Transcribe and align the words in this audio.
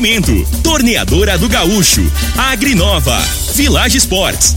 Oferecimento: 0.00 0.32
Torneadora 0.62 1.36
do 1.36 1.46
Gaúcho, 1.46 2.00
Agrinova, 2.34 3.18
Village 3.54 3.98
Sports, 3.98 4.56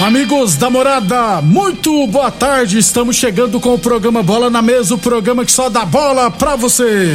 Amigos 0.00 0.56
da 0.56 0.70
morada, 0.70 1.42
muito 1.42 2.06
boa 2.06 2.30
tarde. 2.30 2.78
Estamos 2.78 3.16
chegando 3.16 3.60
com 3.60 3.74
o 3.74 3.78
programa 3.78 4.22
Bola 4.22 4.48
na 4.48 4.62
Mesa 4.62 4.94
o 4.94 4.98
programa 4.98 5.44
que 5.44 5.52
só 5.52 5.68
dá 5.68 5.84
bola 5.84 6.30
pra 6.30 6.56
você. 6.56 7.14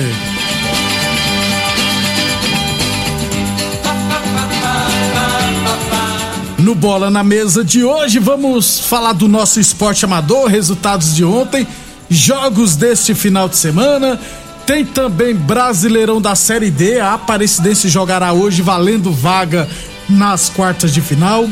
No 6.59 6.75
Bola 6.75 7.09
na 7.09 7.23
Mesa 7.23 7.63
de 7.63 7.83
hoje, 7.83 8.19
vamos 8.19 8.80
falar 8.80 9.13
do 9.13 9.27
nosso 9.27 9.59
esporte 9.59 10.05
amador, 10.05 10.47
resultados 10.47 11.15
de 11.15 11.25
ontem, 11.25 11.67
jogos 12.09 12.75
deste 12.75 13.15
final 13.15 13.49
de 13.49 13.58
semana. 13.58 14.19
Tem 14.66 14.86
também 14.86 15.36
Brasileirão 15.36 16.22
da 16.22 16.36
Série 16.36 16.72
D. 16.72 17.00
A 17.00 17.14
Aparecidense 17.14 17.89
jogará 17.89 18.31
hoje, 18.31 18.61
valendo 18.61 19.11
vaga 19.11 19.67
nas 20.09 20.50
quartas 20.50 20.94
de 20.94 21.02
final. 21.02 21.47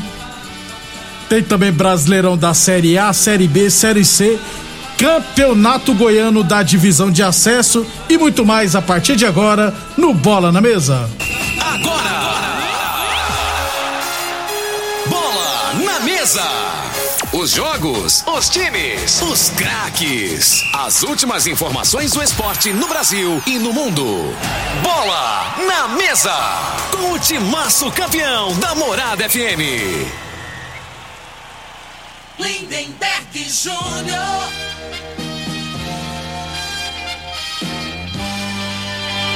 Tem 1.27 1.43
também 1.43 1.71
Brasileirão 1.71 2.37
da 2.37 2.53
Série 2.53 2.97
A, 2.97 3.11
Série 3.13 3.47
B, 3.47 3.69
Série 3.69 4.05
C, 4.05 4.39
Campeonato 4.97 5.93
Goiano 5.93 6.43
da 6.43 6.63
Divisão 6.63 7.11
de 7.11 7.23
Acesso 7.23 7.85
e 8.09 8.17
muito 8.17 8.45
mais 8.45 8.75
a 8.75 8.81
partir 8.81 9.15
de 9.15 9.25
agora 9.25 9.73
no 9.97 10.13
Bola 10.13 10.51
na 10.51 10.61
Mesa. 10.61 11.09
Agora! 11.59 12.21
Bola 15.07 15.73
na 15.85 15.99
Mesa! 16.01 16.43
Os 17.33 17.51
jogos, 17.51 18.25
os 18.27 18.49
times, 18.49 19.21
os 19.21 19.51
craques. 19.51 20.65
As 20.73 21.01
últimas 21.01 21.47
informações 21.47 22.11
do 22.11 22.21
esporte 22.21 22.73
no 22.73 22.89
Brasil 22.89 23.41
e 23.47 23.57
no 23.57 23.71
mundo. 23.71 24.35
Bola 24.83 25.55
na 25.65 25.87
Mesa! 25.87 26.35
Com 26.91 27.13
o 27.13 27.19
timaço 27.19 27.89
campeão 27.91 28.53
da 28.59 28.75
Morada 28.75 29.29
FM. 29.29 30.11
Lindenberg 32.37 33.49
Júnior. 33.49 34.51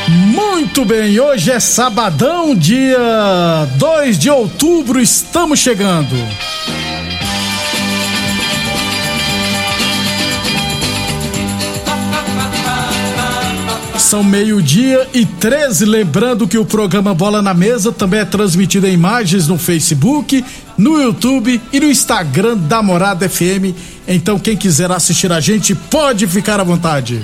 Muito 0.09 0.83
bem, 0.83 1.17
hoje 1.17 1.49
é 1.49 1.61
sabadão, 1.61 2.53
dia 2.53 2.97
2 3.77 4.19
de 4.19 4.29
outubro, 4.29 4.99
estamos 4.99 5.59
chegando. 5.59 6.13
São 14.05 14.23
meio-dia 14.23 15.09
e 15.15 15.25
13. 15.25 15.83
Lembrando 15.83 16.47
que 16.47 16.59
o 16.59 16.63
programa 16.63 17.11
Bola 17.15 17.41
na 17.41 17.55
Mesa 17.55 17.91
também 17.91 18.19
é 18.19 18.25
transmitido 18.25 18.85
em 18.85 18.93
imagens 18.93 19.47
no 19.47 19.57
Facebook, 19.57 20.45
no 20.77 21.01
YouTube 21.01 21.59
e 21.73 21.79
no 21.79 21.87
Instagram 21.87 22.55
da 22.55 22.83
Morada 22.83 23.27
FM. 23.27 23.73
Então, 24.07 24.37
quem 24.37 24.55
quiser 24.55 24.91
assistir 24.91 25.31
a 25.31 25.39
gente, 25.39 25.73
pode 25.73 26.27
ficar 26.27 26.59
à 26.59 26.63
vontade. 26.63 27.19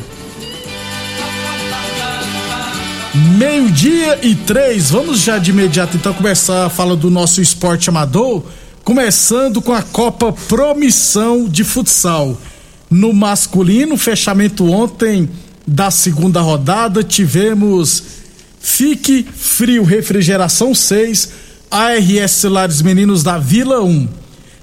Meio-dia 3.37 4.17
e 4.23 4.33
três, 4.33 4.89
vamos 4.89 5.19
já 5.19 5.37
de 5.37 5.51
imediato 5.51 5.97
então 5.97 6.15
começar 6.15 6.65
a 6.65 6.69
falar 6.69 6.95
do 6.95 7.11
nosso 7.11 7.43
esporte 7.43 7.91
amador, 7.91 8.41
começando 8.83 9.61
com 9.61 9.71
a 9.71 9.83
Copa 9.83 10.33
Promissão 10.33 11.47
de 11.47 11.63
Futsal. 11.63 12.35
No 12.89 13.13
masculino, 13.13 13.95
fechamento 13.97 14.67
ontem 14.67 15.29
da 15.65 15.91
segunda 15.91 16.41
rodada, 16.41 17.03
tivemos 17.03 18.03
Fique 18.59 19.25
Frio 19.35 19.83
Refrigeração 19.83 20.75
6, 20.75 21.31
ARS 21.69 22.31
Celulares 22.31 22.81
Meninos 22.81 23.23
da 23.23 23.39
Vila 23.39 23.81
1. 23.81 24.07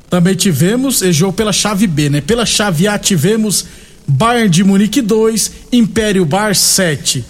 Também 0.08 0.34
tivemos, 0.34 1.02
e 1.02 1.12
jogo 1.12 1.32
pela 1.32 1.52
chave 1.52 1.86
B, 1.86 2.08
né? 2.08 2.20
Pela 2.20 2.46
chave 2.46 2.86
A 2.86 2.96
tivemos 2.98 3.66
Bayern 4.06 4.48
de 4.48 4.62
Munique 4.62 5.02
2, 5.02 5.52
Império 5.72 6.24
Bar 6.24 6.54
7. 6.54 7.24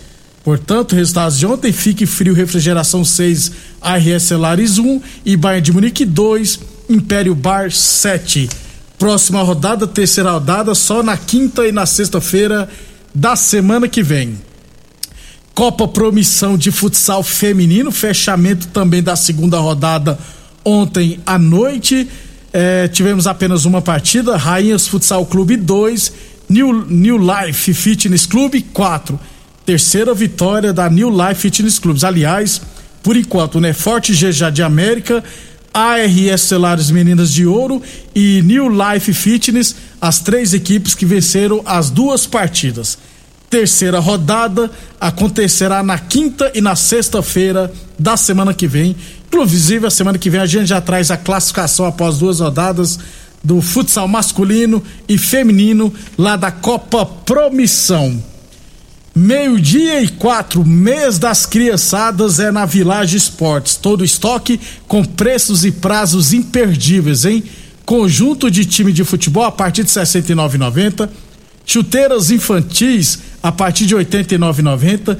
Portanto, 0.44 0.94
resultados 0.94 1.38
de 1.38 1.46
ontem: 1.46 1.72
Fique 1.72 2.06
Frio 2.06 2.34
Refrigeração 2.34 3.04
6, 3.04 3.52
ARS 3.80 4.22
Celulares 4.22 4.78
1 4.78 5.00
e 5.24 5.36
Bayern 5.36 5.62
de 5.64 5.72
Munique 5.72 6.04
2, 6.04 6.60
Império 6.88 7.34
Bar 7.34 7.72
7. 7.72 8.48
Próxima 8.98 9.42
rodada, 9.42 9.86
terceira 9.86 10.32
rodada, 10.32 10.74
só 10.74 11.02
na 11.02 11.16
quinta 11.16 11.66
e 11.66 11.72
na 11.72 11.86
sexta-feira 11.86 12.68
da 13.14 13.36
semana 13.36 13.88
que 13.88 14.02
vem. 14.02 14.38
Copa 15.54 15.88
Promissão 15.88 16.56
de 16.56 16.70
Futsal 16.70 17.22
Feminino, 17.22 17.90
fechamento 17.90 18.68
também 18.68 19.02
da 19.02 19.16
segunda 19.16 19.58
rodada 19.58 20.18
ontem 20.64 21.18
à 21.26 21.38
noite. 21.38 22.08
É, 22.52 22.86
tivemos 22.88 23.26
apenas 23.26 23.64
uma 23.64 23.82
partida, 23.82 24.36
Rainhas 24.36 24.86
Futsal 24.86 25.26
Clube 25.26 25.56
2, 25.56 26.12
New, 26.48 26.86
New 26.86 27.18
Life 27.18 27.74
Fitness 27.74 28.24
Clube 28.24 28.62
4. 28.62 29.18
Terceira 29.66 30.14
vitória 30.14 30.72
da 30.72 30.88
New 30.88 31.10
Life 31.10 31.40
Fitness 31.40 31.78
Clubes. 31.78 32.04
Aliás, 32.04 32.62
por 33.02 33.16
enquanto, 33.16 33.60
né? 33.60 33.72
Forte 33.72 34.12
GJ 34.12 34.50
de 34.52 34.62
América, 34.62 35.22
ARS 35.78 36.42
Celulares 36.42 36.90
Meninas 36.90 37.32
de 37.32 37.46
Ouro 37.46 37.80
e 38.14 38.42
New 38.42 38.68
Life 38.68 39.12
Fitness, 39.12 39.76
as 40.00 40.18
três 40.18 40.52
equipes 40.52 40.94
que 40.94 41.06
venceram 41.06 41.62
as 41.64 41.88
duas 41.88 42.26
partidas. 42.26 42.98
Terceira 43.48 44.00
rodada 44.00 44.70
acontecerá 45.00 45.82
na 45.82 45.98
quinta 45.98 46.50
e 46.54 46.60
na 46.60 46.74
sexta-feira 46.74 47.72
da 47.98 48.16
semana 48.16 48.52
que 48.52 48.66
vem. 48.66 48.96
Inclusive, 49.28 49.86
a 49.86 49.90
semana 49.90 50.18
que 50.18 50.28
vem 50.28 50.40
a 50.40 50.46
gente 50.46 50.66
já 50.66 50.80
traz 50.80 51.10
a 51.10 51.16
classificação 51.16 51.86
após 51.86 52.18
duas 52.18 52.40
rodadas 52.40 52.98
do 53.42 53.62
futsal 53.62 54.08
masculino 54.08 54.82
e 55.08 55.16
feminino 55.16 55.94
lá 56.18 56.34
da 56.34 56.50
Copa 56.50 57.06
Promissão. 57.06 58.22
Meio-dia 59.18 60.00
e 60.00 60.06
quatro, 60.06 60.64
mês 60.64 61.18
das 61.18 61.44
criançadas 61.44 62.38
é 62.38 62.52
na 62.52 62.64
Village 62.64 63.16
Esportes. 63.16 63.74
Todo 63.74 64.04
estoque 64.04 64.60
com 64.86 65.04
preços 65.04 65.64
e 65.64 65.72
prazos 65.72 66.32
imperdíveis, 66.32 67.24
hein? 67.24 67.42
Conjunto 67.84 68.48
de 68.48 68.64
time 68.64 68.92
de 68.92 69.02
futebol 69.02 69.42
a 69.42 69.50
partir 69.50 69.82
de 69.82 69.92
R$ 69.92 70.04
69,90. 70.04 71.08
Chuteiras 71.66 72.30
infantis 72.30 73.18
a 73.42 73.50
partir 73.50 73.86
de 73.86 73.96
R$ 73.96 74.04
89,90. 74.04 75.18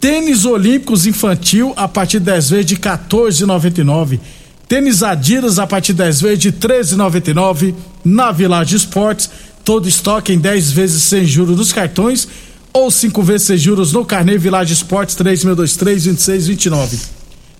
Tênis 0.00 0.46
olímpicos 0.46 1.04
infantil 1.04 1.74
a 1.76 1.86
partir 1.86 2.20
de 2.20 2.24
10 2.24 2.48
vezes 2.48 2.66
de 2.66 2.74
R$ 2.76 2.80
14,99. 2.80 4.20
Tênis 4.66 5.02
Adidas 5.02 5.58
a 5.58 5.66
partir 5.66 5.92
de 5.92 5.98
10 5.98 6.20
vezes 6.22 6.38
de 6.38 6.48
R$ 6.48 6.56
13,99 6.56 7.74
na 8.02 8.32
Village 8.32 8.74
Esportes. 8.74 9.28
Todo 9.62 9.86
estoque 9.86 10.32
em 10.32 10.38
10 10.38 10.72
vezes 10.72 11.02
sem 11.02 11.26
juros 11.26 11.58
dos 11.58 11.74
cartões 11.74 12.26
ou 12.74 12.90
cinco 12.90 13.22
vezes 13.22 13.46
sem 13.46 13.56
juros 13.56 13.92
no 13.92 14.04
Carnê 14.04 14.36
Village 14.36 14.72
Esportes 14.72 15.14
3623-2629. 15.16 16.98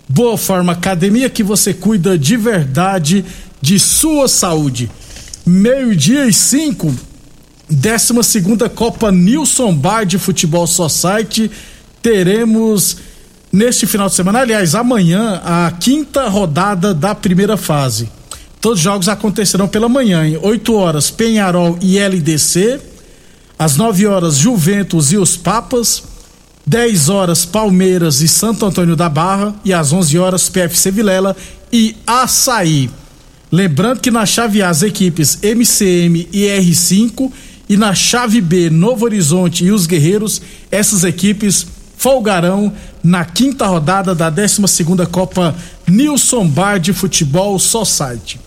Boa 0.08 0.36
Forma 0.36 0.72
Academia 0.72 1.30
que 1.30 1.44
você 1.44 1.72
cuida 1.72 2.18
de 2.18 2.36
verdade 2.36 3.24
de 3.62 3.78
sua 3.78 4.26
saúde. 4.26 4.90
Meio-dia 5.46 6.26
e 6.26 6.32
cinco, 6.32 6.92
décima 7.70 8.24
segunda 8.24 8.68
Copa 8.68 9.12
Nilson 9.12 9.72
Bar 9.72 10.04
de 10.04 10.18
Futebol 10.18 10.66
Society. 10.66 11.48
Teremos 12.02 12.96
neste 13.52 13.86
final 13.86 14.08
de 14.08 14.16
semana, 14.16 14.40
aliás, 14.40 14.74
amanhã, 14.74 15.40
a 15.44 15.70
quinta 15.70 16.28
rodada 16.28 16.92
da 16.92 17.14
primeira 17.14 17.56
fase. 17.56 18.08
Todos 18.60 18.78
os 18.80 18.84
jogos 18.84 19.08
acontecerão 19.08 19.68
pela 19.68 19.88
manhã, 19.88 20.26
em 20.26 20.36
8 20.36 20.74
horas, 20.74 21.08
Penharol 21.08 21.78
e 21.80 21.98
LDC. 21.98 22.93
Às 23.64 23.78
9 23.78 24.06
horas, 24.06 24.36
Juventus 24.36 25.10
e 25.10 25.16
os 25.16 25.38
Papas. 25.38 26.02
10 26.66 27.08
horas, 27.08 27.46
Palmeiras 27.46 28.20
e 28.20 28.28
Santo 28.28 28.66
Antônio 28.66 28.94
da 28.94 29.08
Barra. 29.08 29.54
E 29.64 29.72
às 29.72 29.90
11 29.90 30.18
horas, 30.18 30.50
PFC 30.50 30.90
Vilela 30.90 31.34
e 31.72 31.96
Açaí. 32.06 32.90
Lembrando 33.50 34.00
que 34.00 34.10
na 34.10 34.26
chave 34.26 34.60
A 34.60 34.68
as 34.68 34.82
equipes 34.82 35.38
MCM 35.42 36.28
e 36.30 36.42
R5 36.42 37.32
e 37.66 37.74
na 37.74 37.94
chave 37.94 38.42
B 38.42 38.68
Novo 38.68 39.06
Horizonte 39.06 39.64
e 39.64 39.72
os 39.72 39.86
Guerreiros, 39.86 40.42
essas 40.70 41.02
equipes 41.02 41.66
folgarão 41.96 42.70
na 43.02 43.24
quinta 43.24 43.66
rodada 43.66 44.14
da 44.14 44.28
12 44.28 44.68
segunda 44.68 45.06
Copa 45.06 45.56
Nilson 45.88 46.46
Bar 46.46 46.78
de 46.78 46.92
Futebol 46.92 47.58
Society. 47.58 48.43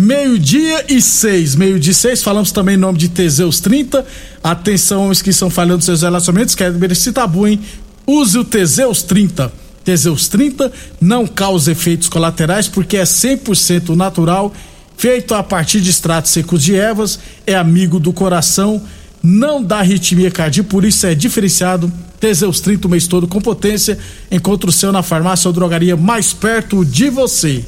Meio-dia 0.00 0.84
e 0.88 1.02
seis, 1.02 1.56
meio-dia 1.56 1.90
e 1.90 1.94
seis, 1.94 2.22
falamos 2.22 2.52
também 2.52 2.76
em 2.76 2.78
nome 2.78 2.96
de 2.96 3.08
Teseus 3.08 3.58
30. 3.58 4.06
Atenção, 4.44 5.08
os 5.08 5.20
que 5.20 5.30
estão 5.30 5.50
falhando 5.50 5.82
seus 5.82 6.02
relacionamentos, 6.02 6.54
ver 6.54 6.92
esse 6.92 7.10
tabu, 7.10 7.48
hein? 7.48 7.58
Use 8.06 8.38
o 8.38 8.44
Teseus 8.44 9.02
30. 9.02 9.52
Teseus 9.84 10.28
30 10.28 10.70
não 11.00 11.26
causa 11.26 11.72
efeitos 11.72 12.08
colaterais 12.08 12.68
porque 12.68 12.96
é 12.96 13.02
100% 13.02 13.96
natural, 13.96 14.54
feito 14.96 15.34
a 15.34 15.42
partir 15.42 15.80
de 15.80 15.90
extratos 15.90 16.30
secos 16.30 16.62
de 16.62 16.76
ervas, 16.76 17.18
é 17.44 17.56
amigo 17.56 17.98
do 17.98 18.12
coração, 18.12 18.80
não 19.20 19.60
dá 19.60 19.80
arritmia 19.80 20.30
cardíaca, 20.30 20.70
por 20.70 20.84
isso 20.84 21.08
é 21.08 21.14
diferenciado. 21.16 21.92
Teseus 22.20 22.60
30 22.60 22.86
o 22.86 22.90
mês 22.92 23.08
todo 23.08 23.26
com 23.26 23.40
potência. 23.40 23.98
Encontre 24.30 24.70
o 24.70 24.72
seu 24.72 24.92
na 24.92 25.02
farmácia 25.02 25.48
ou 25.48 25.52
drogaria 25.52 25.96
mais 25.96 26.32
perto 26.32 26.84
de 26.84 27.10
você. 27.10 27.64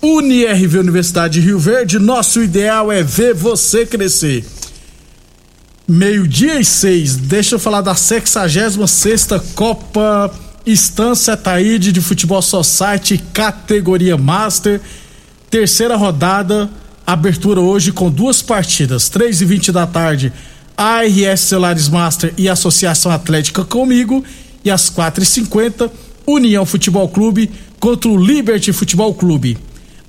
UniRV 0.00 0.78
Universidade 0.78 1.40
de 1.40 1.46
Rio 1.46 1.58
Verde, 1.58 1.98
nosso 1.98 2.40
ideal 2.40 2.92
é 2.92 3.02
ver 3.02 3.34
você 3.34 3.84
crescer. 3.84 4.44
Meio-dia 5.88 6.60
e 6.60 6.64
seis, 6.64 7.16
deixa 7.16 7.56
eu 7.56 7.58
falar 7.58 7.80
da 7.80 7.94
66 7.94 8.78
sexta 8.88 9.42
Copa 9.56 10.30
Estância 10.64 11.36
Taíde 11.36 11.90
de 11.90 12.00
Futebol 12.00 12.42
Society, 12.42 13.18
categoria 13.32 14.16
Master. 14.16 14.80
Terceira 15.50 15.96
rodada, 15.96 16.70
abertura 17.06 17.60
hoje 17.60 17.90
com 17.90 18.10
duas 18.10 18.40
partidas, 18.40 19.08
três 19.08 19.40
e 19.40 19.46
vinte 19.46 19.72
da 19.72 19.86
tarde, 19.86 20.32
ARS 20.76 21.40
Celulares 21.40 21.88
Master 21.88 22.34
e 22.36 22.48
Associação 22.48 23.10
Atlética 23.10 23.64
comigo, 23.64 24.22
e 24.62 24.70
às 24.70 24.90
quatro 24.90 25.22
e 25.24 25.26
cinquenta, 25.26 25.90
União 26.26 26.66
Futebol 26.66 27.08
Clube 27.08 27.50
contra 27.80 28.10
o 28.10 28.22
Liberty 28.22 28.72
Futebol 28.72 29.14
Clube. 29.14 29.56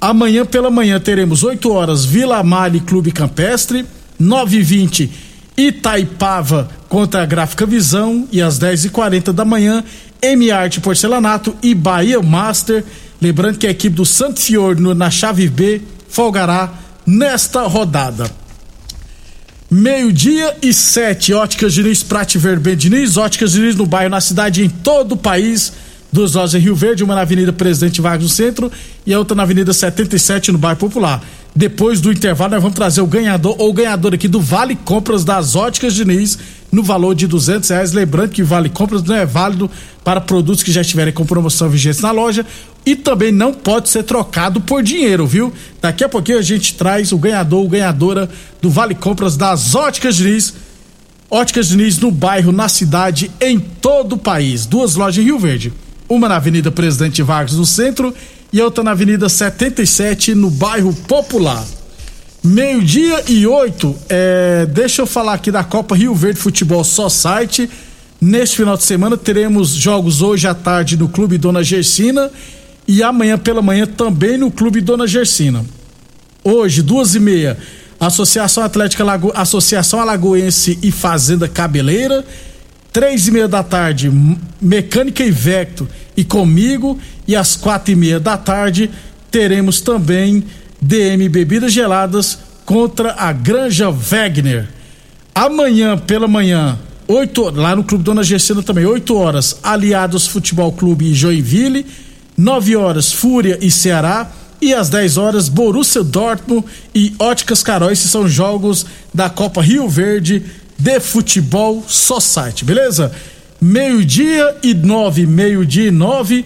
Amanhã 0.02 0.46
pela 0.46 0.70
manhã 0.70 1.00
teremos 1.00 1.44
8 1.44 1.72
horas 1.72 2.06
Vila 2.06 2.42
Mali 2.42 2.80
Clube 2.80 3.12
Campestre, 3.12 3.86
9 4.18 4.58
e 4.58 4.62
20 4.64 5.12
Itaipava 5.60 6.70
contra 6.88 7.22
a 7.22 7.26
Gráfica 7.26 7.66
Visão 7.66 8.26
e 8.32 8.42
às 8.42 8.58
10 8.58 8.86
e 8.86 8.90
40 8.90 9.34
da 9.34 9.44
manhã 9.44 9.84
M 10.22 10.50
Arte 10.52 10.80
Porcelanato 10.80 11.54
e 11.62 11.76
Bahia 11.76 12.22
Master. 12.22 12.86
Lembrando 13.22 13.58
que 13.58 13.68
a 13.68 13.72
equipe 13.72 13.94
do 13.94 14.06
Santo 14.06 14.40
Fiorno 14.40 14.96
na 14.96 15.12
chave 15.12 15.50
B 15.50 15.82
folgará 16.08 16.74
nesta 17.06 17.64
rodada. 17.64 18.32
Meio-dia 19.70 20.56
e 20.62 20.74
sete, 20.74 21.34
Óticas 21.34 21.74
Diniz, 21.74 22.04
Prate 22.04 22.38
Verben 22.38 22.78
Diniz, 22.78 23.18
Óticas 23.18 23.52
Diniz 23.52 23.76
no 23.76 23.86
bairro, 23.86 24.10
na 24.10 24.22
cidade, 24.22 24.64
em 24.64 24.70
todo 24.70 25.12
o 25.12 25.18
país 25.18 25.74
duas 26.12 26.34
lojas 26.34 26.56
em 26.56 26.60
Rio 26.60 26.76
Verde, 26.76 27.04
uma 27.04 27.16
na 27.16 27.22
Avenida 27.22 27.54
Presidente 27.54 28.02
Vargas 28.02 28.24
no 28.24 28.30
centro 28.30 28.72
e 29.06 29.14
a 29.14 29.20
outra 29.20 29.36
na 29.36 29.44
Avenida 29.44 29.72
77 29.74 30.52
no 30.52 30.58
bairro 30.58 30.80
Popular. 30.80 31.24
Depois 31.56 32.00
do 32.00 32.12
intervalo, 32.12 32.52
nós 32.52 32.62
vamos 32.62 32.76
trazer 32.76 33.02
o 33.02 33.08
ganhador 33.08 33.56
ou 33.58 33.74
ganhador 33.74 34.14
aqui 34.14 34.28
do 34.28 34.40
Vale 34.40 34.76
Compras 34.76 35.24
das 35.24 35.56
Óticas 35.56 35.94
Diniz 35.94 36.38
no 36.72 36.84
valor 36.84 37.16
de 37.16 37.28
duzentos 37.28 37.70
reais. 37.70 37.92
Lembrando 37.92 38.30
que 38.30 38.44
Vale 38.44 38.70
Compras 38.70 39.04
não 39.04 39.16
é 39.16 39.26
válido 39.26 39.70
para 40.04 40.22
produtos 40.22 40.64
que 40.64 40.72
já 40.72 40.82
estiverem 40.82 41.14
com 41.14 41.26
promoção 41.26 41.68
vigente 41.68 42.02
na 42.02 42.12
loja 42.12 42.46
e 42.86 42.96
também 42.96 43.32
não 43.32 43.54
pode 43.54 43.90
ser 43.90 44.04
trocado 44.04 44.62
por 44.62 44.84
dinheiro, 44.84 45.26
viu? 45.26 45.52
Daqui 45.82 46.04
a 46.04 46.10
pouquinho 46.10 46.38
a 46.38 46.44
gente 46.44 46.76
traz 46.76 47.12
o 47.12 47.18
ganhador 47.18 47.62
ou 47.62 47.70
ganhadora 47.70 48.30
do 48.62 48.70
Vale 48.70 48.96
Compras 48.96 49.36
das 49.36 49.74
Óticas 49.74 50.16
Diniz. 50.16 50.54
Óticas 51.32 51.68
Diniz 51.68 52.00
no 52.00 52.12
bairro, 52.12 52.52
na 52.52 52.70
cidade, 52.70 53.30
em 53.42 53.60
todo 53.60 54.14
o 54.14 54.18
país. 54.18 54.66
Duas 54.66 54.96
lojas 54.96 55.22
em 55.22 55.26
Rio 55.26 55.40
Verde 55.40 55.74
uma 56.10 56.28
na 56.28 56.38
Avenida 56.38 56.72
Presidente 56.72 57.22
Vargas 57.22 57.56
no 57.56 57.66
centro 57.66 58.14
e 58.52 58.60
outra 58.60 58.84
na 58.84 58.92
Avenida 58.92 59.30
77 59.30 60.34
no 60.34 60.50
bairro 60.50 60.92
Popular. 61.08 61.64
Meio-dia 62.44 63.24
e 63.28 63.46
oito, 63.46 63.96
é, 64.10 64.66
deixa 64.66 65.04
eu 65.04 65.06
falar 65.06 65.34
aqui 65.34 65.52
da 65.52 65.64
Copa 65.64 65.96
Rio 65.96 66.16
Verde 66.16 66.40
Futebol 66.40 66.84
Society. 66.84 67.70
Neste 68.20 68.58
final 68.58 68.76
de 68.76 68.84
semana 68.84 69.16
teremos 69.16 69.70
jogos 69.70 70.22
hoje 70.22 70.48
à 70.48 70.56
tarde 70.56 70.98
no 70.98 71.08
Clube 71.08 71.38
Dona 71.38 71.64
Gersina 71.64 72.32
e 72.88 73.04
amanhã 73.04 73.38
pela 73.38 73.62
manhã 73.62 73.86
também 73.86 74.38
no 74.38 74.50
Clube 74.50 74.82
Dona 74.82 75.06
Gersina. 75.06 75.64
Hoje, 76.44 76.82
duas 76.82 77.14
e 77.14 77.20
meia, 77.20 77.58
Associação 78.00 78.64
Atlética 78.64 79.04
Lago... 79.04 79.32
Associação 79.36 80.00
Alagoense 80.02 80.80
e 80.82 80.92
Fazenda 80.92 81.48
Cabeleira 81.48 82.26
três 82.92 83.28
e 83.28 83.32
meia 83.32 83.48
da 83.48 83.64
tarde, 83.64 84.12
Mecânica 84.62 85.24
e 85.24 85.32
Vecto 85.32 85.88
e 86.20 86.24
comigo, 86.26 87.00
e 87.26 87.34
às 87.34 87.56
quatro 87.56 87.94
e 87.94 87.96
meia 87.96 88.20
da 88.20 88.36
tarde 88.36 88.92
teremos 89.32 89.80
também 89.80 90.44
DM 90.82 91.30
Bebidas 91.30 91.72
Geladas 91.72 92.40
contra 92.66 93.16
a 93.18 93.32
Granja 93.32 93.90
Wegner. 93.90 94.68
Amanhã 95.34 95.98
pela 95.98 96.28
manhã, 96.28 96.78
oito 97.08 97.50
lá 97.52 97.74
no 97.74 97.86
Clube 97.86 98.04
Dona 98.04 98.22
Gessina 98.22 98.62
também, 98.62 98.86
8 98.86 99.16
horas, 99.16 99.60
Aliados 99.64 100.28
Futebol 100.28 100.74
Clube 100.74 101.06
e 101.06 101.14
Joinville, 101.14 101.86
9 102.36 102.76
horas, 102.76 103.14
Fúria 103.14 103.58
e 103.62 103.72
Ceará, 103.72 104.30
e 104.62 104.74
às 104.74 104.90
10 104.90 105.16
horas, 105.16 105.48
Borussia 105.48 106.04
Dortmund 106.04 106.66
e 106.94 107.16
Óticas 107.18 107.64
Carol. 107.64 107.92
Esses 107.92 108.12
são 108.12 108.28
jogos 108.28 108.86
da 109.14 109.30
Copa 109.30 109.62
Rio 109.62 109.88
Verde 109.88 110.44
de 110.78 111.00
Futebol 111.00 111.82
Society, 111.88 112.66
beleza? 112.66 113.10
Meio-dia 113.62 114.56
e 114.64 114.74
nove, 114.74 115.26
meio-dia 115.26 115.88
e 115.88 115.92
nove. 115.92 116.46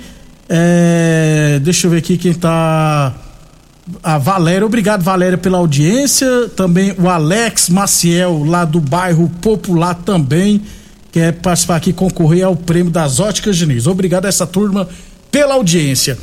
É, 0.50 1.60
deixa 1.62 1.86
eu 1.86 1.92
ver 1.92 1.98
aqui 1.98 2.18
quem 2.18 2.34
tá. 2.34 3.14
A 4.02 4.18
Valéria, 4.18 4.66
obrigado 4.66 5.04
Valéria 5.04 5.38
pela 5.38 5.58
audiência. 5.58 6.50
Também 6.56 6.96
o 6.98 7.08
Alex 7.08 7.70
Maciel, 7.70 8.44
lá 8.44 8.66
do 8.66 8.80
bairro 8.80 9.30
Popular, 9.42 9.94
também 9.94 10.62
quer 11.12 11.34
participar 11.34 11.76
aqui 11.76 11.94
concorrer 11.94 12.46
ao 12.46 12.56
prêmio 12.56 12.92
das 12.92 13.20
Óticas 13.20 13.58
Diniz. 13.58 13.86
Obrigado 13.86 14.26
a 14.26 14.30
essa 14.30 14.48
turma 14.48 14.88
pela 15.32 15.54
audiência. 15.54 16.18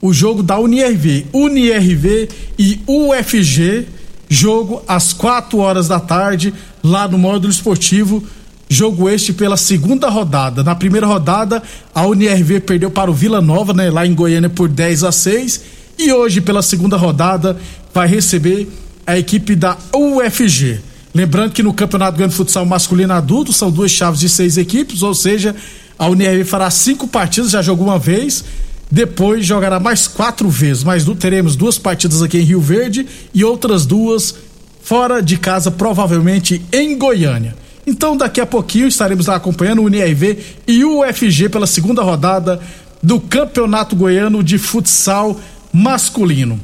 o 0.02 0.14
jogo 0.14 0.44
da 0.44 0.60
UNIRV. 0.60 1.26
UNIRV 1.34 2.30
e 2.58 2.80
UFG, 2.88 3.88
jogo 4.30 4.82
às 4.88 5.14
4 5.14 5.58
horas 5.58 5.88
da 5.88 6.00
tarde, 6.00 6.54
lá 6.84 7.08
no 7.08 7.18
módulo 7.18 7.52
esportivo. 7.52 8.24
Jogo 8.70 9.10
este 9.10 9.32
pela 9.32 9.56
segunda 9.56 10.10
rodada. 10.10 10.62
Na 10.62 10.76
primeira 10.76 11.08
rodada, 11.08 11.64
a 11.96 12.06
UNIRV 12.06 12.60
perdeu 12.60 12.92
para 12.92 13.10
o 13.10 13.14
Vila 13.14 13.40
Nova, 13.40 13.74
né, 13.74 13.90
lá 13.90 14.06
em 14.06 14.14
Goiânia, 14.14 14.50
por 14.50 14.68
10 14.68 15.06
a 15.06 15.12
6. 15.12 15.62
E 15.98 16.12
hoje, 16.12 16.42
pela 16.42 16.62
segunda 16.62 16.98
rodada, 16.98 17.58
vai 17.94 18.08
receber 18.08 18.68
a 19.06 19.18
equipe 19.18 19.56
da 19.56 19.78
UFG. 19.96 20.82
Lembrando 21.16 21.54
que 21.54 21.64
no 21.64 21.74
Campeonato 21.74 22.18
Grande 22.18 22.36
Futsal 22.36 22.66
Masculino 22.66 23.14
Adulto 23.14 23.54
são 23.54 23.72
duas 23.72 23.90
chaves 23.90 24.20
de 24.20 24.28
seis 24.28 24.58
equipes, 24.58 25.02
ou 25.02 25.16
seja, 25.16 25.56
a 25.98 26.08
UNIRV 26.08 26.44
fará 26.44 26.70
cinco 26.70 27.08
partidas, 27.08 27.52
já 27.52 27.62
jogou 27.62 27.88
uma 27.88 27.98
vez 27.98 28.44
depois 28.90 29.46
jogará 29.46 29.80
mais 29.80 30.08
quatro 30.08 30.50
vezes. 30.50 30.84
Mas 30.84 31.06
teremos 31.20 31.56
duas 31.56 31.78
partidas 31.78 32.22
aqui 32.22 32.38
em 32.38 32.44
Rio 32.44 32.62
Verde 32.62 33.06
e 33.34 33.44
outras 33.44 33.86
duas 33.86 34.36
fora 34.82 35.22
de 35.22 35.38
casa, 35.38 35.70
provavelmente 35.70 36.62
em 36.72 36.98
Goiânia. 36.98 37.56
Então, 37.86 38.16
daqui 38.18 38.42
a 38.42 38.46
pouquinho 38.46 38.88
estaremos 38.88 39.28
lá 39.28 39.36
acompanhando 39.36 39.82
o 39.82 39.86
UNIRV 39.86 40.40
e 40.68 40.84
o 40.84 41.02
UFG 41.02 41.50
pela 41.50 41.68
segunda 41.68 42.02
rodada 42.02 42.60
do 43.02 43.20
Campeonato 43.20 43.96
Goiano 43.96 44.44
de 44.44 44.58
Futsal 44.58 45.40
Masculino. 45.72 46.60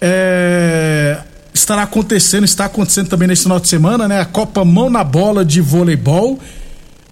É, 0.00 1.18
estará 1.52 1.82
acontecendo, 1.82 2.44
está 2.44 2.66
acontecendo 2.66 3.08
também 3.08 3.28
nesse 3.28 3.44
final 3.44 3.60
de 3.60 3.68
semana, 3.68 4.08
né? 4.08 4.20
A 4.20 4.24
Copa 4.24 4.64
Mão 4.64 4.90
na 4.90 5.04
Bola 5.04 5.44
de 5.44 5.60
Voleibol. 5.60 6.38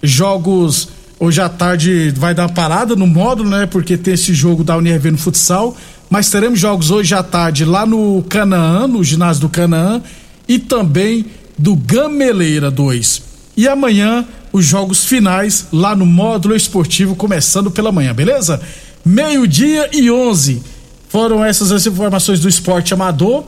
Jogos 0.03 0.89
Hoje 1.19 1.41
à 1.41 1.49
tarde 1.49 2.13
vai 2.17 2.35
dar 2.35 2.43
uma 2.43 2.49
parada 2.53 2.97
no 2.97 3.07
módulo, 3.07 3.49
né? 3.49 3.67
Porque 3.67 3.97
tem 3.97 4.15
esse 4.15 4.35
jogo 4.35 4.65
da 4.65 4.77
Unirv 4.77 5.11
no 5.11 5.19
futsal. 5.19 5.77
Mas 6.11 6.31
teremos 6.31 6.59
jogos 6.59 6.91
hoje 6.91 7.15
à 7.15 7.23
tarde 7.23 7.65
lá 7.65 7.87
no 7.87 8.23
Canaã, 8.29 8.87
no 8.87 9.03
ginásio 9.03 9.43
do 9.43 9.49
Canaã, 9.49 10.03
e 10.47 10.59
também 10.59 11.27
do 11.57 11.77
Gameleira 11.77 12.71
2. 12.71 13.23
E 13.57 13.69
amanhã, 13.69 14.25
os 14.53 14.65
jogos 14.65 15.05
finais 15.05 15.67
lá 15.73 15.95
no 15.95 16.05
módulo 16.05 16.55
esportivo, 16.55 17.15
começando 17.15 17.71
pela 17.71 17.93
manhã, 17.93 18.13
beleza? 18.13 18.61
Meio-dia 19.05 19.89
e 19.93 20.11
11. 20.11 20.63
Foram 21.09 21.45
essas 21.45 21.71
as 21.71 21.87
informações 21.87 22.41
do 22.41 22.49
esporte 22.49 22.93
amador. 22.93 23.45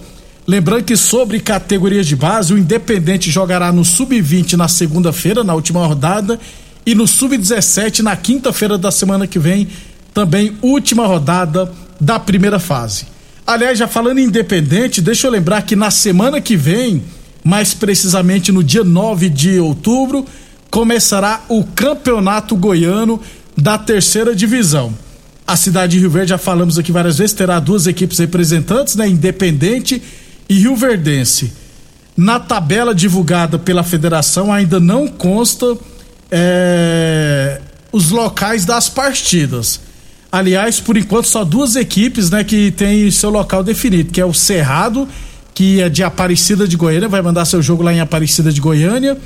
Lembrando 0.46 0.84
que 0.84 0.96
sobre 0.96 1.40
categorias 1.40 2.06
de 2.06 2.14
base, 2.14 2.54
o 2.54 2.58
Independente 2.58 3.30
jogará 3.30 3.72
no 3.72 3.84
Sub-20 3.84 4.52
na 4.52 4.68
segunda-feira, 4.68 5.42
na 5.42 5.54
última 5.54 5.84
rodada, 5.84 6.38
e 6.86 6.94
no 6.94 7.06
Sub-17 7.06 7.98
na 7.98 8.14
quinta-feira 8.14 8.78
da 8.78 8.92
semana 8.92 9.26
que 9.26 9.40
vem, 9.40 9.66
também 10.14 10.56
última 10.62 11.04
rodada 11.04 11.70
da 12.00 12.20
primeira 12.20 12.60
fase. 12.60 13.06
Aliás, 13.44 13.76
já 13.78 13.88
falando 13.88 14.18
em 14.18 14.24
Independente, 14.24 15.00
deixa 15.00 15.26
eu 15.26 15.30
lembrar 15.30 15.62
que 15.62 15.74
na 15.74 15.90
semana 15.90 16.40
que 16.40 16.56
vem, 16.56 17.02
mais 17.44 17.74
precisamente 17.74 18.52
no 18.52 18.62
dia 18.62 18.84
9 18.84 19.28
de 19.28 19.58
outubro, 19.58 20.24
começará 20.70 21.42
o 21.48 21.64
Campeonato 21.64 22.56
Goiano 22.56 23.20
da 23.56 23.76
terceira 23.76 24.34
divisão. 24.34 24.94
A 25.46 25.56
cidade 25.56 25.92
de 25.92 26.00
Rio 26.00 26.10
Verde, 26.10 26.30
já 26.30 26.38
falamos 26.38 26.78
aqui 26.78 26.92
várias 26.92 27.18
vezes, 27.18 27.34
terá 27.34 27.58
duas 27.60 27.86
equipes 27.86 28.18
representantes, 28.18 28.96
né? 28.96 29.08
Independente 29.08 30.02
e 30.48 30.54
Rio 30.54 30.76
Verdense. 30.76 31.52
Na 32.16 32.40
tabela 32.40 32.94
divulgada 32.94 33.58
pela 33.58 33.82
federação 33.82 34.52
ainda 34.52 34.80
não 34.80 35.06
consta 35.06 35.76
é, 36.30 37.60
os 37.92 38.10
locais 38.10 38.64
das 38.64 38.88
partidas. 38.88 39.80
Aliás, 40.30 40.80
por 40.80 40.96
enquanto 40.96 41.26
só 41.26 41.44
duas 41.44 41.76
equipes, 41.76 42.30
né, 42.30 42.44
que 42.44 42.70
tem 42.70 43.10
seu 43.10 43.30
local 43.30 43.62
definido, 43.62 44.12
que 44.12 44.20
é 44.20 44.24
o 44.24 44.34
Cerrado, 44.34 45.08
que 45.54 45.80
é 45.80 45.88
de 45.88 46.02
Aparecida 46.02 46.68
de 46.68 46.76
Goiânia, 46.76 47.08
vai 47.08 47.22
mandar 47.22 47.44
seu 47.44 47.62
jogo 47.62 47.82
lá 47.82 47.92
em 47.92 48.00
Aparecida 48.00 48.52
de 48.52 48.60
Goiânia, 48.60 49.16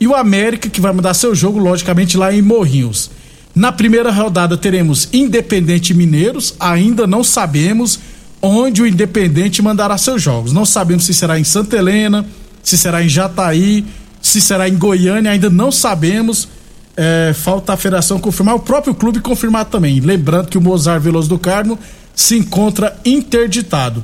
e 0.00 0.06
o 0.06 0.14
América, 0.14 0.68
que 0.68 0.80
vai 0.80 0.92
mandar 0.92 1.14
seu 1.14 1.34
jogo, 1.34 1.58
logicamente, 1.58 2.16
lá 2.16 2.32
em 2.32 2.40
Morrinhos. 2.40 3.10
Na 3.54 3.70
primeira 3.70 4.10
rodada 4.10 4.56
teremos 4.56 5.08
Independente 5.12 5.94
Mineiros, 5.94 6.54
ainda 6.58 7.06
não 7.06 7.22
sabemos 7.22 8.00
onde 8.42 8.82
o 8.82 8.86
Independente 8.86 9.62
mandará 9.62 9.96
seus 9.96 10.20
jogos. 10.20 10.52
Não 10.52 10.64
sabemos 10.64 11.04
se 11.04 11.14
será 11.14 11.38
em 11.38 11.44
Santa 11.44 11.76
Helena, 11.76 12.26
se 12.62 12.76
será 12.76 13.02
em 13.02 13.08
Jataí, 13.08 13.84
se 14.24 14.40
será 14.40 14.66
em 14.66 14.74
Goiânia, 14.74 15.30
ainda 15.30 15.50
não 15.50 15.70
sabemos. 15.70 16.48
É, 16.96 17.34
falta 17.34 17.74
a 17.74 17.76
federação 17.76 18.18
confirmar, 18.18 18.54
o 18.54 18.60
próprio 18.60 18.94
clube 18.94 19.20
confirmar 19.20 19.66
também. 19.66 20.00
Lembrando 20.00 20.48
que 20.48 20.56
o 20.56 20.62
Mozart 20.62 21.02
Veloso 21.02 21.28
do 21.28 21.38
Carmo 21.38 21.78
se 22.14 22.34
encontra 22.34 22.96
interditado. 23.04 24.02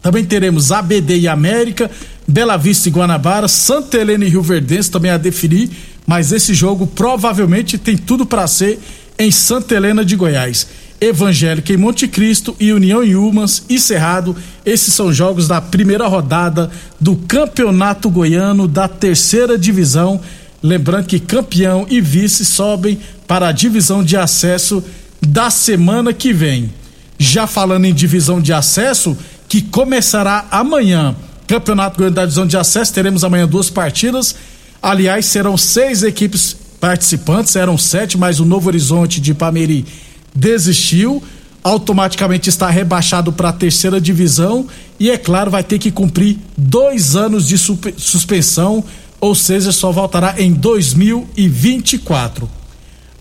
Também 0.00 0.24
teremos 0.24 0.72
ABD 0.72 1.18
e 1.18 1.28
América, 1.28 1.90
Bela 2.26 2.56
Vista 2.56 2.88
e 2.88 2.92
Guanabara, 2.92 3.46
Santa 3.46 3.98
Helena 3.98 4.24
e 4.24 4.28
Rio 4.30 4.40
Verdense 4.40 4.90
também 4.90 5.10
a 5.10 5.18
definir, 5.18 5.68
mas 6.06 6.32
esse 6.32 6.54
jogo 6.54 6.86
provavelmente 6.86 7.76
tem 7.76 7.96
tudo 7.96 8.24
para 8.24 8.46
ser 8.46 8.80
em 9.18 9.30
Santa 9.30 9.74
Helena 9.74 10.02
de 10.02 10.16
Goiás. 10.16 10.66
Evangélica 11.02 11.72
em 11.72 11.76
Monte 11.76 12.06
Cristo 12.06 12.54
e 12.60 12.72
União 12.72 13.02
em 13.02 13.64
e 13.68 13.80
Cerrado. 13.80 14.36
Esses 14.64 14.94
são 14.94 15.12
jogos 15.12 15.48
da 15.48 15.60
primeira 15.60 16.06
rodada 16.06 16.70
do 17.00 17.16
Campeonato 17.16 18.08
Goiano 18.08 18.68
da 18.68 18.86
terceira 18.86 19.58
divisão. 19.58 20.20
Lembrando 20.62 21.06
que 21.06 21.18
campeão 21.18 21.84
e 21.90 22.00
vice 22.00 22.44
sobem 22.44 23.00
para 23.26 23.48
a 23.48 23.52
divisão 23.52 24.04
de 24.04 24.16
acesso 24.16 24.80
da 25.20 25.50
semana 25.50 26.12
que 26.12 26.32
vem. 26.32 26.72
Já 27.18 27.48
falando 27.48 27.84
em 27.84 27.92
divisão 27.92 28.40
de 28.40 28.52
acesso, 28.52 29.18
que 29.48 29.60
começará 29.60 30.46
amanhã. 30.52 31.16
Campeonato 31.48 31.96
Goiano 31.96 32.14
da 32.14 32.22
divisão 32.22 32.46
de 32.46 32.56
acesso, 32.56 32.94
teremos 32.94 33.24
amanhã 33.24 33.48
duas 33.48 33.68
partidas. 33.68 34.36
Aliás, 34.80 35.26
serão 35.26 35.56
seis 35.56 36.04
equipes 36.04 36.56
participantes, 36.80 37.56
eram 37.56 37.76
sete, 37.76 38.16
mais 38.16 38.38
o 38.38 38.44
Novo 38.44 38.68
Horizonte 38.68 39.20
de 39.20 39.34
Pameri 39.34 39.84
desistiu, 40.34 41.22
automaticamente 41.62 42.48
está 42.48 42.68
rebaixado 42.68 43.32
para 43.32 43.50
a 43.50 43.52
terceira 43.52 44.00
divisão 44.00 44.66
e, 44.98 45.10
é 45.10 45.18
claro, 45.18 45.50
vai 45.50 45.62
ter 45.62 45.78
que 45.78 45.90
cumprir 45.90 46.38
dois 46.56 47.14
anos 47.16 47.46
de 47.46 47.56
suspensão, 47.58 48.84
ou 49.20 49.34
seja, 49.34 49.70
só 49.72 49.92
voltará 49.92 50.34
em 50.38 50.52
2024. 50.52 52.48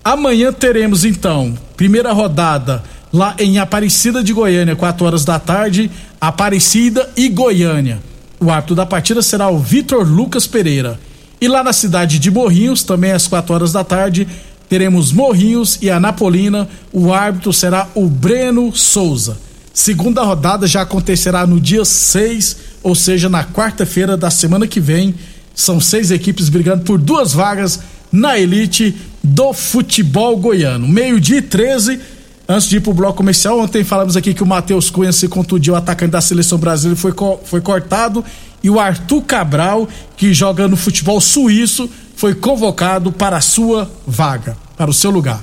Amanhã 0.04 0.52
teremos 0.52 1.06
então 1.06 1.56
primeira 1.78 2.12
rodada 2.12 2.84
lá 3.14 3.36
em 3.38 3.60
Aparecida 3.60 4.24
de 4.24 4.34
Goiânia, 4.34 4.76
4 4.76 5.06
horas 5.06 5.26
da 5.26 5.38
tarde, 5.38 5.92
Aparecida 6.20 7.10
e 7.16 7.30
Goiânia. 7.30 8.00
O 8.40 8.50
árbitro 8.50 8.76
da 8.76 8.86
partida 8.86 9.22
será 9.22 9.50
o 9.50 9.60
Vitor 9.60 10.08
Lucas 10.08 10.48
Pereira. 10.48 11.00
E 11.40 11.48
lá 11.48 11.64
na 11.64 11.74
cidade 11.74 12.20
de 12.20 12.32
Morrinhos, 12.32 12.84
também 12.84 13.12
às 13.12 13.28
4 13.28 13.54
horas 13.54 13.72
da 13.72 13.84
tarde, 13.84 14.28
teremos 14.72 15.12
Morrinhos 15.12 15.78
e 15.82 15.90
Anapolina. 15.90 16.66
O 16.94 17.12
árbitro 17.12 17.52
será 17.52 17.90
o 17.94 18.08
Breno 18.08 18.74
Souza. 18.74 19.38
Segunda 19.74 20.24
rodada 20.24 20.66
já 20.66 20.84
acontecerá 20.84 21.46
no 21.46 21.60
dia 21.60 21.84
6, 21.84 22.56
ou 22.82 22.96
seja, 22.96 23.28
na 23.28 23.44
quarta-feira 23.44 24.16
da 24.16 24.30
semana 24.30 24.66
que 24.66 24.80
vem. 24.80 25.14
São 25.54 25.82
seis 25.82 26.10
equipes 26.10 26.48
brigando 26.48 26.86
por 26.86 26.98
duas 26.98 27.34
vagas 27.34 27.82
na 28.10 28.40
elite 28.40 28.96
do 29.22 29.52
futebol 29.52 30.38
goiano. 30.38 30.88
Meio-dia 30.88 31.40
e 31.40 31.42
13. 31.42 32.00
Antes 32.48 32.70
de 32.70 32.78
ir 32.78 32.80
pro 32.80 32.94
bloco 32.94 33.18
comercial, 33.18 33.60
ontem 33.60 33.84
falamos 33.84 34.16
aqui 34.16 34.34
que 34.34 34.42
o 34.42 34.48
Matheus 34.48 34.90
Cunha 34.90 35.12
se 35.12 35.28
contundiu, 35.28 35.76
atacante 35.76 36.12
da 36.12 36.22
seleção 36.22 36.58
brasileira 36.58 36.98
foi, 36.98 37.14
foi 37.44 37.60
cortado. 37.60 38.24
E 38.64 38.70
o 38.70 38.80
Arthur 38.80 39.22
Cabral, 39.24 39.90
que 40.16 40.34
joga 40.34 40.66
no 40.70 40.78
futebol 40.78 41.20
suíço, 41.20 41.90
foi 42.22 42.36
convocado 42.36 43.12
para 43.12 43.38
a 43.38 43.42
sua 43.42 43.90
vaga, 44.06 44.56
para 44.78 44.92
o 44.92 44.94
seu 44.94 45.10
lugar. 45.10 45.42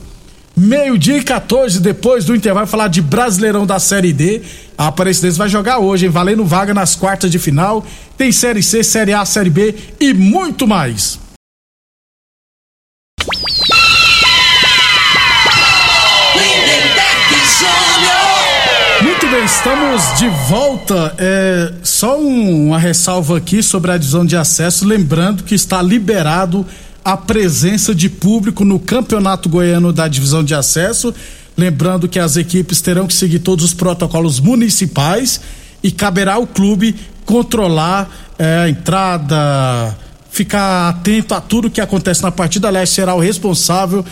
Meio-dia 0.57 1.17
e 1.17 1.25
14, 1.25 1.81
depois 1.81 2.25
do 2.25 2.37
intervalo, 2.37 2.69
falar 2.69 2.87
de 2.87 3.03
Brasileirão 3.03 3.67
da 3.67 3.81
Série 3.81 4.13
D. 4.13 4.43
A 4.79 4.87
Aparecidense 4.87 5.37
vai 5.37 5.49
jogar 5.49 5.81
hoje, 5.81 6.07
hein? 6.07 6.13
Valendo 6.13 6.45
vaga 6.45 6.73
nas 6.73 6.95
quartas 6.95 7.33
de 7.33 7.39
final. 7.41 7.85
Tem 8.17 8.31
Série 8.31 8.63
C, 8.63 8.85
Série 8.85 9.13
A, 9.13 9.25
Série 9.25 9.51
B 9.51 9.75
e 9.99 10.15
muito 10.15 10.69
mais. 10.69 11.19
Estamos 19.45 20.19
de 20.19 20.29
volta. 20.49 21.15
É, 21.19 21.73
só 21.83 22.19
um, 22.19 22.69
uma 22.69 22.79
ressalva 22.79 23.37
aqui 23.37 23.63
sobre 23.63 23.93
a 23.93 23.97
divisão 23.97 24.25
de 24.25 24.37
acesso, 24.37 24.85
lembrando 24.85 25.45
que 25.45 25.55
está 25.55 25.81
liberado 25.81 26.67
a 27.05 27.17
presença 27.17 27.95
de 27.95 28.09
público 28.09 28.65
no 28.65 28.79
Campeonato 28.79 29.49
Goiano 29.49 29.93
da 29.93 30.09
divisão 30.09 30.43
de 30.43 30.55
acesso. 30.55 31.15
Lembrando 31.57 32.09
que 32.09 32.19
as 32.19 32.37
equipes 32.37 32.81
terão 32.81 33.07
que 33.07 33.15
seguir 33.15 33.41
todos 33.41 33.65
os 33.65 33.75
protocolos 33.75 34.41
municipais 34.41 35.41
e 35.83 35.91
caberá 35.91 36.35
ao 36.35 36.47
clube 36.47 36.95
controlar 37.25 38.11
é, 38.39 38.59
a 38.59 38.69
entrada, 38.69 39.97
ficar 40.31 40.89
atento 40.89 41.35
a 41.35 41.41
tudo 41.41 41.71
que 41.71 41.81
acontece 41.81 42.23
na 42.23 42.31
partida. 42.31 42.69
Aliás, 42.69 42.91
será 42.91 43.15
o 43.15 43.21
responsável 43.21 44.05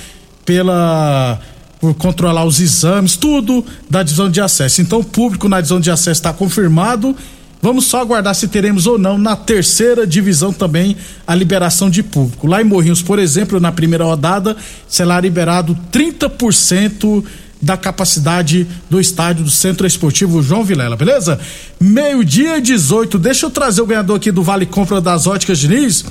pela 0.44 1.40
por 1.80 1.94
controlar 1.94 2.44
os 2.44 2.60
exames, 2.60 3.16
tudo 3.16 3.64
da 3.88 4.02
divisão 4.02 4.30
de 4.30 4.40
acesso. 4.40 4.80
Então, 4.80 5.00
o 5.00 5.04
público 5.04 5.48
na 5.48 5.60
divisão 5.60 5.80
de 5.80 5.90
acesso 5.90 6.18
está 6.18 6.32
confirmado. 6.32 7.14
Vamos 7.60 7.86
só 7.86 8.00
aguardar 8.00 8.34
se 8.34 8.48
teremos 8.48 8.86
ou 8.86 8.98
não 8.98 9.18
na 9.18 9.34
terceira 9.34 10.06
divisão 10.06 10.52
também 10.52 10.96
a 11.26 11.34
liberação 11.34 11.90
de 11.90 12.02
público. 12.02 12.46
Lá 12.46 12.60
em 12.60 12.64
Morrinhos, 12.64 13.02
por 13.02 13.18
exemplo, 13.18 13.58
na 13.58 13.72
primeira 13.72 14.04
rodada, 14.04 14.56
será 14.86 15.20
liberado 15.20 15.76
30% 15.92 17.24
da 17.60 17.76
capacidade 17.76 18.66
do 18.88 19.00
estádio 19.00 19.44
do 19.44 19.50
Centro 19.50 19.86
Esportivo 19.86 20.42
João 20.42 20.62
Vilela, 20.62 20.96
beleza? 20.96 21.40
Meio-dia 21.80 22.60
18. 22.60 23.18
Deixa 23.18 23.46
eu 23.46 23.50
trazer 23.50 23.80
o 23.80 23.86
ganhador 23.86 24.16
aqui 24.16 24.30
do 24.30 24.42
Vale 24.42 24.66
Compra 24.66 25.00
das 25.00 25.26
Óticas 25.26 25.58
Diniz. 25.58 26.04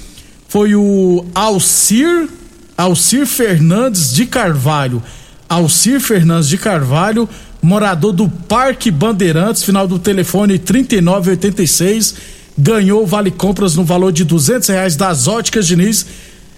Foi 0.49 0.75
o 0.75 1.25
Alcir, 1.33 2.27
Alcir 2.77 3.25
Fernandes 3.25 4.13
de 4.13 4.25
Carvalho. 4.25 5.01
Alcir 5.47 5.99
Fernandes 5.99 6.47
de 6.49 6.57
Carvalho, 6.57 7.29
morador 7.61 8.11
do 8.11 8.27
Parque 8.27 8.89
Bandeirantes, 8.91 9.63
final 9.63 9.87
do 9.87 9.99
telefone 9.99 10.57
3986, 10.57 12.15
ganhou 12.57 13.05
vale 13.05 13.29
compras 13.31 13.75
no 13.75 13.83
valor 13.83 14.11
de 14.11 14.23
duzentos 14.23 14.69
reais 14.69 14.95
das 14.95 15.27
óticas 15.27 15.67
Diniz. 15.67 16.05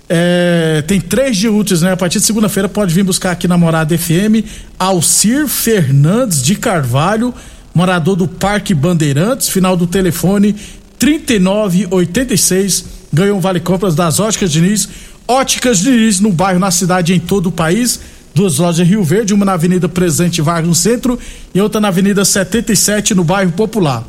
É, 0.10 0.84
tem 0.88 1.02
três 1.02 1.36
de 1.36 1.50
úteis, 1.50 1.82
né? 1.82 1.92
A 1.92 1.98
partir 1.98 2.20
de 2.20 2.26
segunda-feira 2.26 2.70
pode 2.70 2.94
vir 2.94 3.04
buscar 3.04 3.32
aqui 3.32 3.48
na 3.48 3.58
Morada 3.58 3.98
FM. 3.98 4.46
Alcir 4.80 5.48
Fernandes 5.48 6.42
de 6.42 6.56
Carvalho, 6.56 7.34
morador 7.74 8.16
do 8.16 8.28
Parque 8.28 8.74
Bandeirantes, 8.74 9.50
final 9.50 9.76
do 9.76 9.86
telefone 9.86 10.56
3986, 10.98 12.86
ganhou 13.12 13.40
vale 13.42 13.60
compras 13.60 13.96
das 13.96 14.20
óticas 14.20 14.52
Diniz 14.52 14.88
Óticas 15.28 15.80
Diniz 15.80 16.22
no 16.22 16.32
bairro, 16.32 16.60
na 16.60 16.72
cidade, 16.72 17.14
em 17.14 17.20
todo 17.20 17.48
o 17.48 17.52
país. 17.52 18.00
Duas 18.38 18.60
lojas 18.60 18.88
Rio 18.88 19.04
Verde, 19.04 19.34
uma 19.34 19.44
na 19.44 19.54
Avenida 19.54 19.90
Presidente 19.90 20.44
Vargas 20.44 20.68
no 20.68 20.76
centro 20.76 21.18
e 21.56 21.60
outra 21.60 21.82
na 21.82 21.88
Avenida 21.88 22.24
77 22.24 23.16
no 23.16 23.24
bairro 23.24 23.52
Popular. 23.52 24.04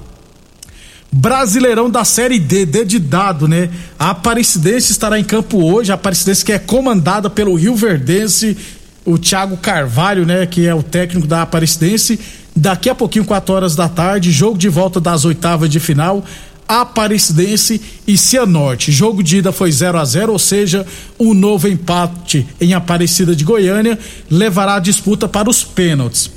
Brasileirão 1.11 1.89
da 1.89 2.05
Série 2.05 2.39
D, 2.39 2.67
D 2.67 2.85
de 2.85 2.99
dado, 2.99 3.49
né? 3.49 3.71
A 3.99 4.11
Aparecidense 4.11 4.93
estará 4.93 5.19
em 5.19 5.25
campo 5.25 5.65
hoje, 5.65 5.91
a 5.91 5.95
Aparecidense 5.95 6.45
que 6.45 6.53
é 6.53 6.59
comandada 6.59 7.31
pelo 7.31 7.55
Rio 7.55 7.75
Verdense, 7.75 8.55
o 9.03 9.17
Thiago 9.17 9.57
Carvalho, 9.57 10.27
né? 10.27 10.45
Que 10.45 10.67
é 10.67 10.75
o 10.75 10.83
técnico 10.83 11.27
da 11.27 11.41
Aparecidense. 11.41 12.21
Daqui 12.55 12.91
a 12.91 12.95
pouquinho, 12.95 13.25
4 13.25 13.55
horas 13.55 13.75
da 13.75 13.89
tarde, 13.89 14.31
jogo 14.31 14.59
de 14.59 14.69
volta 14.69 15.01
das 15.01 15.25
oitavas 15.25 15.71
de 15.71 15.81
final. 15.81 16.23
Aparecidense 16.69 17.81
e 18.07 18.19
Cianorte. 18.19 18.93
Jogo 18.93 19.23
de 19.23 19.39
ida 19.39 19.51
foi 19.51 19.73
0 19.73 19.99
a 19.99 20.05
0 20.05 20.33
ou 20.33 20.39
seja, 20.39 20.87
um 21.19 21.33
novo 21.33 21.67
empate 21.67 22.47
em 22.61 22.75
Aparecida 22.75 23.35
de 23.35 23.43
Goiânia 23.43 23.99
levará 24.31 24.75
a 24.75 24.79
disputa 24.79 25.27
para 25.27 25.49
os 25.49 25.65
pênaltis. 25.65 26.31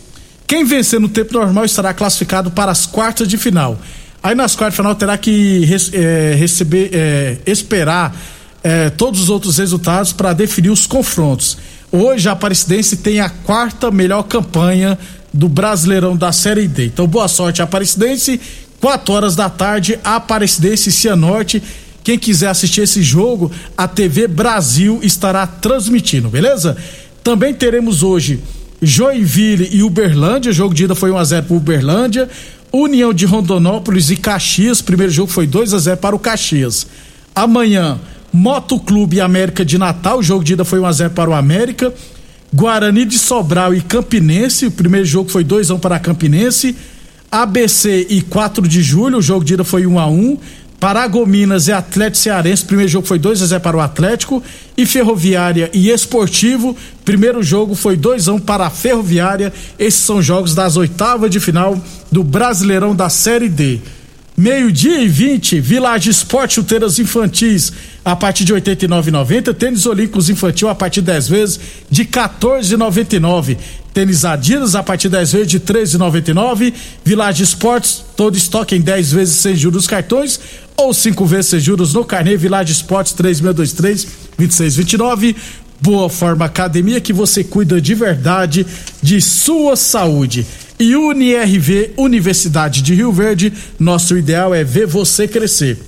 Quem 0.48 0.64
vencer 0.64 1.00
no 1.00 1.10
tempo 1.10 1.34
normal 1.34 1.66
estará 1.66 1.94
classificado 1.94 2.50
para 2.52 2.72
as 2.72 2.86
quartas 2.86 3.28
de 3.28 3.38
final. 3.38 3.78
Aí 4.24 4.34
nas 4.34 4.56
quartas 4.56 4.74
de 4.74 4.78
final 4.78 4.96
terá 4.96 5.18
que 5.18 5.64
é, 5.94 6.36
receber, 6.36 6.90
é, 6.94 7.38
esperar 7.46 8.16
é, 8.64 8.90
todos 8.90 9.22
os 9.22 9.30
outros 9.30 9.58
resultados 9.58 10.14
para 10.14 10.32
definir 10.32 10.70
os 10.70 10.88
confrontos. 10.88 11.58
Hoje 11.92 12.30
a 12.30 12.32
Aparecidense 12.32 12.98
tem 12.98 13.20
a 13.20 13.30
quarta 13.30 13.92
melhor 13.92 14.24
campanha 14.24 14.98
do 15.34 15.50
Brasileirão 15.50 16.16
da 16.16 16.32
Série 16.32 16.68
D. 16.68 16.86
Então 16.86 17.08
boa 17.08 17.28
sorte 17.28 17.62
Aparecidense 17.62 18.40
4 18.82 19.14
horas 19.14 19.36
da 19.36 19.50
tarde, 19.50 20.00
Aparecidense 20.04 20.90
e 20.90 20.92
Cianorte. 20.92 21.62
Quem 22.04 22.18
quiser 22.18 22.50
assistir 22.50 22.82
esse 22.82 23.04
jogo, 23.04 23.52
a 23.78 23.88
TV 23.88 24.28
Brasil 24.28 25.00
estará 25.04 25.46
transmitindo, 25.46 26.30
beleza? 26.30 26.76
Também 27.24 27.54
teremos 27.54 28.02
hoje 28.02 28.40
Joinville 28.82 29.70
e 29.72 29.84
Uberlândia. 29.84 30.50
O 30.50 30.54
jogo 30.54 30.74
de 30.74 30.86
ida 30.86 30.96
foi 30.96 31.12
1 31.12 31.18
a 31.18 31.24
0 31.24 31.46
para 31.46 31.56
Uberlândia. 31.56 32.30
União 32.74 33.14
de 33.14 33.26
Rondonópolis 33.26 34.10
e 34.10 34.16
Caxias. 34.16 34.82
Primeiro 34.82 35.12
jogo 35.12 35.32
foi 35.32 35.46
2 35.46 35.76
a 35.76 35.78
0 35.78 35.98
para 35.98 36.16
o 36.16 36.20
Caxias. 36.20 36.88
Amanhã, 37.36 38.00
Moto 38.34 38.80
Clube 38.80 39.22
América 39.22 39.64
de 39.64 39.78
Natal. 39.78 40.20
O 40.20 40.24
jogo 40.24 40.44
de 40.44 40.54
ida 40.54 40.66
foi 40.66 40.80
1 40.80 40.86
a 40.88 40.92
0 40.92 41.10
para 41.12 41.30
o 41.30 41.34
América. 41.34 41.94
Guarani 42.52 43.06
de 43.06 43.20
Sobral 43.20 43.76
e 43.76 43.82
Campinense. 43.82 44.66
O 44.66 44.72
primeiro 44.72 45.06
jogo 45.06 45.30
foi 45.30 45.44
2 45.44 45.70
a 45.70 45.76
1 45.76 45.80
para 45.80 45.98
a 45.98 46.00
Campinense. 46.00 46.76
ABC 47.32 48.08
e 48.10 48.22
4 48.22 48.68
de 48.68 48.84
julho, 48.84 49.20
o 49.20 49.22
jogo 49.22 49.46
de 49.46 49.54
ida 49.54 49.64
foi 49.64 49.88
1 49.88 49.98
a 49.98 50.08
1 50.08 50.38
Paragominas 50.82 51.68
e 51.68 51.72
Atlético 51.72 52.18
Cearense, 52.18 52.66
primeiro 52.66 52.92
jogo 52.92 53.08
foi 53.08 53.20
2 53.20 53.44
a 53.44 53.46
0 53.46 53.62
para 53.62 53.78
o 53.78 53.80
Atlético 53.80 54.44
e 54.76 54.84
Ferroviária 54.84 55.70
e 55.74 55.92
Esportivo, 55.92 56.76
primeiro 57.06 57.44
jogo 57.44 57.76
foi 57.76 57.96
2 57.96 58.28
a 58.28 58.34
1 58.34 58.40
para 58.40 58.66
a 58.66 58.70
Ferroviária. 58.72 59.54
Esses 59.78 60.02
são 60.02 60.24
jogos 60.24 60.56
das 60.56 60.78
oitavas 60.78 61.30
de 61.30 61.40
final 61.40 61.80
do 62.12 62.24
Brasileirão 62.24 62.96
da 62.96 63.10
Série 63.10 63.48
D. 63.48 63.80
Meio-dia 64.36 65.00
e 65.04 65.08
20, 65.08 65.60
Village 65.60 66.10
Esporte 66.10 66.56
Chuteiras 66.56 66.98
Infantis 66.98 67.72
a 68.04 68.16
partir 68.16 68.44
de 68.44 68.52
R$ 68.52 68.60
89,90. 68.60 69.54
Tênis 69.54 69.86
Olímpicos 69.86 70.32
Infantil 70.32 70.68
a 70.68 70.74
partir 70.74 71.02
de 71.02 71.08
10 71.08 71.28
vezes 71.28 71.60
de 71.92 72.02
R$ 72.02 72.08
14,99. 72.08 73.58
Tênis 73.94 74.24
Adidas 74.24 74.74
a 74.74 74.82
partir 74.82 75.10
de 75.10 75.18
10 75.18 75.32
vezes 75.34 75.48
de 75.48 75.58
R$ 75.58 75.64
13,99. 75.64 76.74
Village 77.04 77.44
Esportes, 77.44 78.04
todo 78.16 78.38
estoque 78.38 78.76
em 78.76 78.82
10 78.82 79.12
vezes 79.12 79.36
sem 79.36 79.56
juros 79.56 79.86
cartões 79.88 80.40
ou 80.78 80.94
5 80.94 81.26
vezes 81.26 81.48
sem 81.48 81.60
juros 81.60 81.94
no 81.94 82.06
carnê. 82.06 82.38
Village 82.38 82.72
Esportes 82.72 83.14
3623 83.14 84.08
2629. 84.38 85.36
Boa 85.82 86.10
Forma 86.10 86.46
Academia 86.46 87.02
que 87.02 87.12
você 87.12 87.44
cuida 87.44 87.82
de 87.82 87.96
verdade 87.96 88.66
de 89.02 89.20
sua 89.20 89.76
saúde. 89.76 90.46
E 90.80 90.96
UniRV, 90.96 91.94
Universidade 91.98 92.82
de 92.82 92.96
Rio 92.96 93.12
Verde, 93.12 93.52
nosso 93.80 94.18
ideal 94.18 94.54
é 94.54 94.64
ver 94.64 94.88
você 94.88 95.28
crescer. 95.28 95.80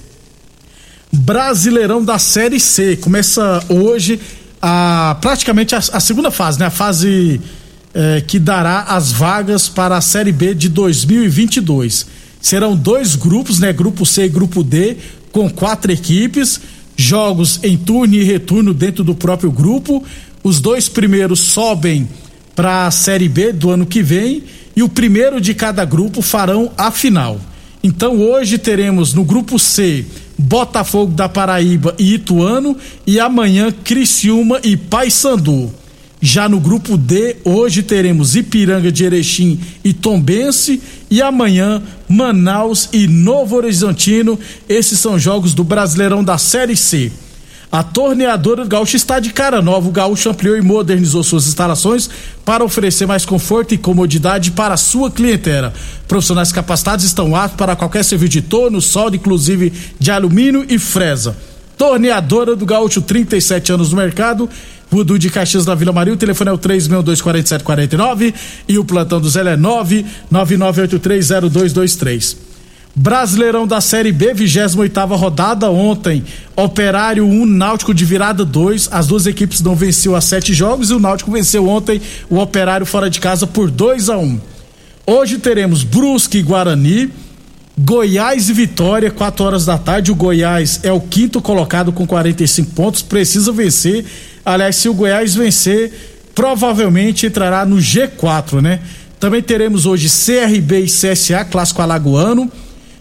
Brasileirão 1.12 2.04
da 2.04 2.18
Série 2.18 2.60
C, 2.60 2.98
começa 2.98 3.64
hoje 3.70 4.20
a 4.62 5.16
praticamente 5.22 5.76
a, 5.76 5.78
a 5.78 6.00
segunda 6.00 6.32
fase, 6.32 6.60
né? 6.60 6.66
A 6.66 6.72
fase 6.72 7.40
eh, 7.94 8.24
que 8.26 8.40
dará 8.40 8.82
as 8.82 9.12
vagas 9.12 9.70
para 9.70 9.98
a 9.98 10.02
Série 10.02 10.32
B 10.32 10.54
de 10.54 10.70
2022. 10.70 12.08
Serão 12.42 12.76
dois 12.76 13.16
grupos, 13.16 13.60
né? 13.60 13.72
Grupo 13.72 14.06
C 14.06 14.26
e 14.26 14.30
Grupo 14.30 14.64
D, 14.64 14.98
com 15.32 15.50
quatro 15.50 15.92
equipes, 15.92 16.60
jogos 16.98 17.60
em 17.64 17.78
turno 17.78 18.16
e 18.16 18.24
retorno 18.24 18.74
dentro 18.74 19.04
do 19.04 19.16
próprio 19.16 19.52
grupo. 19.52 20.04
Os 20.44 20.60
dois 20.60 20.90
primeiros 20.90 21.40
sobem 21.40 22.08
para 22.56 22.88
a 22.88 22.92
Série 22.92 23.30
B 23.30 23.54
do 23.54 23.70
ano 23.70 23.86
que 23.86 24.04
vem 24.04 24.44
e 24.76 24.84
o 24.84 24.90
primeiro 24.90 25.40
de 25.40 25.54
cada 25.54 25.86
grupo 25.86 26.22
farão 26.22 26.72
a 26.78 26.92
final. 26.92 27.40
Então 27.84 28.18
hoje 28.18 28.58
teremos 28.58 29.14
no 29.14 29.24
grupo 29.24 29.60
C 29.60 30.06
Botafogo 30.38 31.14
da 31.14 31.30
Paraíba 31.30 31.96
e 31.98 32.16
Ituano 32.16 32.76
e 33.06 33.20
amanhã 33.20 33.72
Criciúma 33.72 34.60
e 34.64 34.76
Paysandu. 34.76 35.83
Já 36.26 36.48
no 36.48 36.58
grupo 36.58 36.96
D, 36.96 37.36
hoje 37.44 37.84
teremos 37.84 38.34
Ipiranga 38.34 38.90
de 38.90 39.04
Erechim 39.04 39.60
e 39.84 39.92
Tombense 39.92 40.82
e 41.12 41.22
amanhã 41.22 41.84
Manaus 42.08 42.88
e 42.94 43.08
Novo 43.08 43.58
Horizontino. 43.58 44.40
Esses 44.70 44.98
são 45.02 45.20
jogos 45.20 45.54
do 45.54 45.66
Brasileirão 45.66 46.24
da 46.24 46.38
Série 46.38 46.78
C. 46.78 47.12
A 47.70 47.84
torneadora 47.84 48.64
do 48.64 48.70
Gaúcho 48.70 48.96
está 48.96 49.20
de 49.20 49.34
cara 49.34 49.62
nova. 49.62 49.90
O 49.90 49.92
Gaúcho 49.92 50.30
ampliou 50.30 50.56
e 50.56 50.62
modernizou 50.62 51.24
suas 51.24 51.46
instalações 51.46 52.10
para 52.46 52.64
oferecer 52.64 53.06
mais 53.06 53.26
conforto 53.26 53.74
e 53.74 53.78
comodidade 53.78 54.52
para 54.52 54.76
a 54.76 54.78
sua 54.78 55.12
clientela. 55.12 55.74
Profissionais 56.08 56.54
capacitados 56.54 57.04
estão 57.04 57.36
aptos 57.36 57.58
para 57.58 57.76
qualquer 57.76 58.06
serviço 58.06 58.32
de 58.32 58.42
torno, 58.44 58.80
solda, 58.80 59.18
inclusive 59.18 59.74
de 60.00 60.10
alumínio 60.10 60.66
e 60.70 60.80
fresa. 60.80 61.36
Torneadora 61.78 62.56
do 62.56 62.66
Gaúcho, 62.66 63.02
37 63.02 63.74
anos 63.74 63.92
no 63.92 63.98
mercado. 63.98 64.50
Rudu 64.94 65.18
de 65.18 65.32
Caxias 65.32 65.66
da 65.66 65.74
Vila 65.74 65.92
Maria, 65.92 66.14
o 66.14 66.18
telefone 66.18 66.52
é 66.52 66.54
o 66.54 66.58
3624749 66.60 68.32
e 68.68 68.78
o 68.78 68.86
plantão 68.86 69.20
do 69.20 69.28
Zé 69.28 69.42
é 69.42 69.58
999830223. 70.32 72.38
Brasileirão 72.96 73.66
da 73.66 73.82
Série 73.82 74.12
B, 74.12 74.36
28 74.36 75.00
rodada 75.16 75.68
ontem. 75.72 76.24
Operário 76.56 77.26
1, 77.26 77.42
um, 77.42 77.46
Náutico 77.48 77.92
de 77.92 78.06
virada 78.06 78.46
2. 78.46 78.90
As 78.92 79.08
duas 79.08 79.26
equipes 79.26 79.62
não 79.62 79.76
venciam 79.76 80.16
a 80.16 80.22
sete 80.22 80.54
jogos 80.54 80.92
e 80.92 80.94
o 80.94 81.00
Náutico 81.00 81.32
venceu 81.32 81.68
ontem 81.68 82.00
o 82.30 82.38
Operário 82.38 82.86
fora 82.86 83.10
de 83.10 83.20
casa 83.20 83.48
por 83.48 83.72
2 83.72 84.10
a 84.10 84.18
1 84.20 84.24
um. 84.24 84.40
Hoje 85.08 85.40
teremos 85.40 85.84
Brusque 85.84 86.38
e 86.38 86.44
Guarani, 86.44 87.10
Goiás 87.76 88.48
e 88.48 88.54
Vitória, 88.54 89.10
4 89.10 89.44
horas 89.44 89.66
da 89.66 89.80
tarde. 89.80 90.12
O 90.12 90.16
Goiás 90.16 90.82
é 90.84 90.92
o 90.92 91.02
quinto 91.02 91.42
colocado 91.42 91.92
com 91.92 92.06
45 92.06 92.74
pontos, 92.74 93.02
precisa 93.02 93.52
vencer. 93.52 94.06
Aliás, 94.46 94.76
se 94.76 94.90
o 94.90 94.94
Goiás 94.94 95.36
vencer, 95.36 95.92
provavelmente 96.36 97.26
entrará 97.26 97.66
no 97.66 97.78
G4, 97.78 98.62
né? 98.62 98.80
Também 99.20 99.42
teremos 99.42 99.86
hoje 99.86 100.10
CRB 100.10 100.82
e 100.82 100.86
CSA, 100.86 101.46
clássico 101.46 101.82
alagoano. 101.82 102.52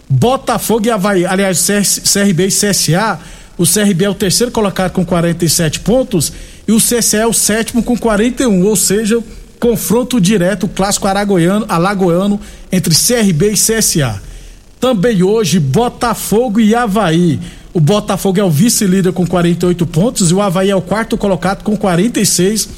Botafogo 0.09 0.85
e 0.85 0.91
Havaí, 0.91 1.25
aliás, 1.25 1.67
CRB 1.67 2.47
e 2.47 2.49
CSA, 2.49 3.19
o 3.57 3.65
CRB 3.65 4.05
é 4.05 4.09
o 4.09 4.13
terceiro 4.13 4.51
colocado 4.51 4.91
com 4.91 5.05
47 5.05 5.79
pontos 5.79 6.31
e 6.67 6.71
o 6.71 6.77
CSA 6.77 7.17
é 7.17 7.27
o 7.27 7.33
sétimo 7.33 7.83
com 7.83 7.97
41, 7.97 8.65
ou 8.65 8.75
seja, 8.75 9.21
confronto 9.59 10.19
direto, 10.19 10.67
clássico 10.67 11.07
aragoiano, 11.07 11.65
alagoano 11.67 12.39
entre 12.71 12.95
CRB 12.95 13.51
e 13.51 13.53
CSA. 13.53 14.21
Também 14.79 15.23
hoje, 15.23 15.59
Botafogo 15.59 16.59
e 16.59 16.75
Havaí. 16.75 17.39
O 17.73 17.79
Botafogo 17.79 18.39
é 18.39 18.43
o 18.43 18.51
vice-líder 18.51 19.11
com 19.11 19.25
48 19.25 19.87
pontos 19.87 20.29
e 20.29 20.33
o 20.33 20.41
Havaí 20.41 20.69
é 20.69 20.75
o 20.75 20.81
quarto 20.81 21.17
colocado 21.17 21.63
com 21.63 21.75
46. 21.75 22.69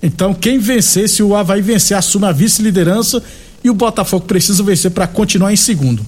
Então, 0.00 0.32
quem 0.32 0.58
vencer, 0.58 1.08
se 1.08 1.22
o 1.22 1.34
Havaí 1.34 1.60
vencer, 1.60 1.96
assume 1.96 2.26
a 2.26 2.32
vice-liderança 2.32 3.22
e 3.64 3.70
o 3.70 3.74
Botafogo 3.74 4.26
precisa 4.26 4.62
vencer 4.62 4.92
para 4.92 5.08
continuar 5.08 5.52
em 5.52 5.56
segundo. 5.56 6.06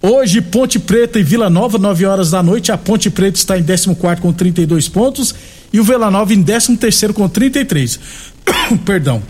Hoje, 0.00 0.42
Ponte 0.42 0.78
Preta 0.78 1.18
e 1.18 1.22
Vila 1.22 1.48
Nova, 1.48 1.78
9 1.78 2.04
horas 2.04 2.30
da 2.30 2.42
noite. 2.42 2.70
A 2.70 2.76
Ponte 2.76 3.10
Preta 3.10 3.38
está 3.38 3.58
em 3.58 3.64
14 3.64 4.20
com 4.20 4.32
32 4.32 4.88
pontos 4.88 5.34
e 5.72 5.80
o 5.80 5.84
Vila 5.84 6.10
Nova 6.10 6.32
em 6.32 6.42
13 6.42 6.76
com 7.14 7.28
33. 7.28 7.98
Perdão. 8.84 9.22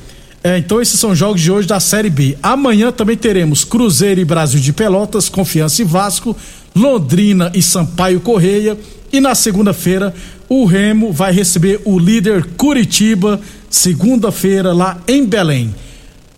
É, 0.42 0.58
então, 0.58 0.82
esses 0.82 1.00
são 1.00 1.14
jogos 1.14 1.40
de 1.40 1.50
hoje 1.50 1.66
da 1.66 1.80
Série 1.80 2.10
B. 2.10 2.36
Amanhã 2.42 2.92
também 2.92 3.16
teremos 3.16 3.64
Cruzeiro 3.64 4.20
e 4.20 4.26
Brasil 4.26 4.60
de 4.60 4.74
Pelotas, 4.74 5.28
Confiança 5.28 5.80
e 5.80 5.84
Vasco, 5.86 6.36
Londrina 6.74 7.50
e 7.54 7.62
Sampaio 7.62 8.20
Correia. 8.20 8.76
E 9.12 9.20
na 9.20 9.34
segunda-feira, 9.34 10.14
o 10.48 10.64
Remo 10.64 11.12
vai 11.12 11.32
receber 11.32 11.80
o 11.84 11.98
líder 11.98 12.44
Curitiba, 12.56 13.40
segunda-feira, 13.70 14.72
lá 14.72 14.98
em 15.06 15.24
Belém. 15.24 15.74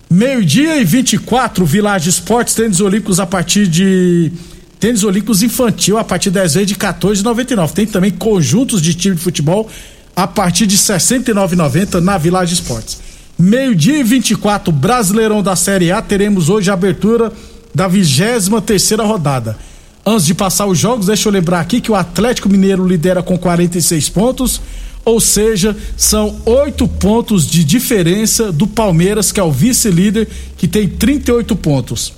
Meio-dia 0.08 0.76
e 0.76 0.84
24, 0.84 1.64
Village 1.64 2.08
Esportes, 2.08 2.54
tênis 2.54 2.80
olímpicos 2.80 3.18
a 3.18 3.26
partir 3.26 3.66
de 3.66 4.30
tênis 4.78 5.02
olímpicos 5.02 5.42
infantil 5.42 5.98
a 5.98 6.04
partir 6.04 6.30
10 6.30 6.54
vezes 6.54 6.68
de 6.68 6.76
14,99. 6.76 7.72
Tem 7.72 7.86
também 7.86 8.10
conjuntos 8.10 8.80
de 8.80 8.94
time 8.94 9.16
de 9.16 9.22
futebol 9.22 9.68
a 10.14 10.26
partir 10.26 10.66
de 10.66 10.76
69,90 10.76 12.00
na 12.00 12.16
Village 12.18 12.54
Esportes. 12.54 12.98
Meio-dia 13.38 13.98
e 13.98 14.02
24, 14.02 14.72
Brasileirão 14.72 15.42
da 15.42 15.56
Série 15.56 15.90
A, 15.92 16.00
teremos 16.00 16.48
hoje 16.48 16.70
a 16.70 16.74
abertura 16.74 17.32
da 17.74 17.86
23 17.88 18.48
terceira 18.64 19.02
rodada. 19.02 19.58
Antes 20.08 20.24
de 20.24 20.34
passar 20.34 20.66
os 20.66 20.78
jogos, 20.78 21.06
deixa 21.06 21.28
eu 21.28 21.32
lembrar 21.32 21.58
aqui 21.58 21.80
que 21.80 21.90
o 21.90 21.96
Atlético 21.96 22.48
Mineiro 22.48 22.86
lidera 22.86 23.24
com 23.24 23.36
46 23.36 24.08
pontos, 24.10 24.60
ou 25.04 25.18
seja, 25.18 25.76
são 25.96 26.40
oito 26.46 26.86
pontos 26.86 27.44
de 27.44 27.64
diferença 27.64 28.52
do 28.52 28.68
Palmeiras, 28.68 29.32
que 29.32 29.40
é 29.40 29.42
o 29.42 29.50
vice-líder, 29.50 30.28
que 30.56 30.68
tem 30.68 30.88
38 30.88 31.56
pontos. 31.56 32.12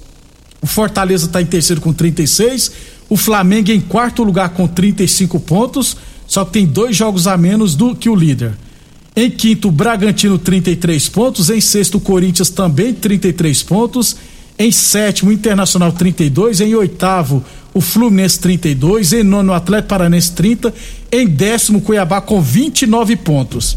O 0.61 0.67
Fortaleza 0.67 1.25
está 1.25 1.41
em 1.41 1.47
terceiro 1.47 1.81
com 1.81 1.91
36, 1.91 2.73
o 3.09 3.17
Flamengo 3.17 3.71
em 3.71 3.81
quarto 3.81 4.23
lugar 4.23 4.51
com 4.51 4.69
35 4.69 5.41
pontos, 5.41 5.97
só 6.27 6.45
que 6.45 6.53
tem 6.53 6.67
dois 6.67 6.95
jogos 6.95 7.27
a 7.27 7.39
menos 7.39 7.75
do 7.75 7.97
que 7.97 8.11
o 8.11 8.15
líder. 8.15 8.53
Em 9.17 9.31
quinto, 9.31 9.69
o 9.69 9.73
Bragantino 9.73 10.39
33 10.39 11.09
pontos, 11.09 11.49
em 11.49 11.61
sexto, 11.61 11.95
o 11.97 12.01
Corinthians 12.01 12.51
também 12.51 12.93
33 12.93 13.63
pontos, 13.63 14.15
em 14.59 14.73
sétimo, 14.73 15.31
o 15.31 15.33
Internacional 15.33 15.93
32, 15.93 16.61
em 16.61 16.75
oitavo, 16.75 17.45
o 17.75 17.81
Fluminense 17.81 18.39
32, 18.41 19.13
em 19.13 19.23
nono 19.23 19.53
o 19.53 19.55
Atlético 19.55 19.89
Paranense 19.89 20.33
30, 20.33 20.75
em 21.13 21.27
décimo 21.27 21.81
Cuiabá 21.81 22.21
com 22.21 22.41
29 22.41 23.17
pontos. 23.17 23.77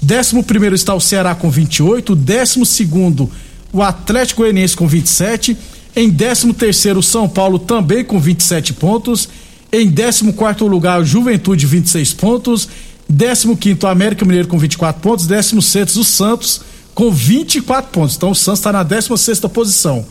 Décimo 0.00 0.42
primeiro 0.42 0.74
está 0.74 0.94
o 0.94 1.00
Ceará 1.00 1.34
com 1.34 1.50
28, 1.50 2.14
décimo 2.16 2.66
segundo 2.66 3.30
o 3.72 3.82
Atlético 3.82 4.42
Goianiense 4.42 4.76
com 4.76 4.86
27, 4.86 5.56
em 5.94 6.10
décimo 6.10 6.52
terceiro 6.52 6.98
o 6.98 7.02
São 7.02 7.28
Paulo 7.28 7.58
também 7.58 8.04
com 8.04 8.18
27 8.18 8.72
pontos, 8.74 9.28
em 9.72 9.88
décimo 9.88 10.32
quarto 10.32 10.66
lugar 10.66 11.00
o 11.00 11.04
Juventude 11.04 11.66
26 11.66 12.12
pontos, 12.14 12.68
décimo 13.08 13.56
quinto 13.56 13.86
o 13.86 13.88
América 13.88 14.24
Mineiro 14.24 14.48
com 14.48 14.58
24 14.58 15.00
pontos, 15.00 15.26
décimo 15.26 15.62
sexto 15.62 16.00
o 16.00 16.04
Santos 16.04 16.60
com 16.94 17.10
24 17.10 17.90
pontos. 17.90 18.16
Então 18.16 18.30
o 18.30 18.34
Santos 18.34 18.60
está 18.60 18.72
na 18.72 18.82
décima 18.82 19.16
sexta 19.16 19.48
posição. 19.48 20.04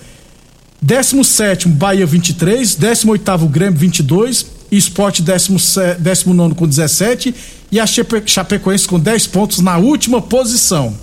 17 0.82 1.67
Bahia 1.67 2.08
23, 2.08 2.76
18 2.76 3.48
Grêmio 3.48 3.80
22, 3.80 4.48
Esporte 4.72 5.22
19 5.22 6.56
com 6.56 6.67
17 6.67 7.36
e 7.72 7.80
a 7.80 7.86
Chapecoense 7.86 8.88
com 8.88 9.00
10 9.00 9.28
pontos 9.28 9.60
na 9.60 9.78
última 9.78 10.22
posição. 10.22 10.96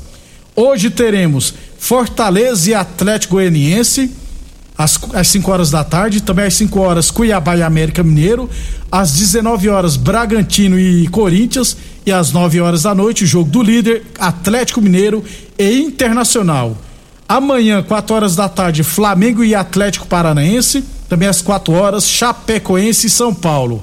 Hoje 0.57 0.91
teremos 0.91 1.55
Fortaleza 1.79 2.71
e 2.71 2.75
Atlético 2.75 3.35
Goianiense 3.35 4.11
às, 4.77 4.99
às 5.14 5.29
5 5.29 5.51
horas 5.51 5.71
da 5.71 5.85
tarde, 5.85 6.23
também 6.23 6.47
às 6.47 6.55
5 6.55 6.81
horas 6.81 7.11
Cuiabá 7.11 7.57
e 7.57 7.62
América 7.62 8.03
Mineiro, 8.03 8.51
às 8.91 9.12
19 9.12 9.69
horas 9.69 9.97
Bragantino 9.97 10.79
e 10.79 11.07
Corinthians 11.07 11.77
e 12.05 12.11
às 12.11 12.33
9 12.33 12.61
horas 12.61 12.83
da 12.83 12.95
noite 12.95 13.23
o 13.23 13.27
jogo 13.27 13.49
do 13.49 13.62
líder 13.62 14.03
Atlético 14.19 14.81
Mineiro 14.81 15.23
e 15.57 15.81
Internacional. 15.81 16.77
Amanhã, 17.29 17.83
4 17.83 18.17
horas 18.17 18.35
da 18.35 18.49
tarde, 18.49 18.83
Flamengo 18.83 19.45
e 19.45 19.55
Atlético 19.55 20.07
Paranaense. 20.07 20.83
Também 21.09 21.29
às 21.29 21.43
4 21.43 21.75
horas, 21.75 22.09
Chapecoense 22.09 23.07
e 23.07 23.11
São 23.11 23.35
Paulo. 23.35 23.83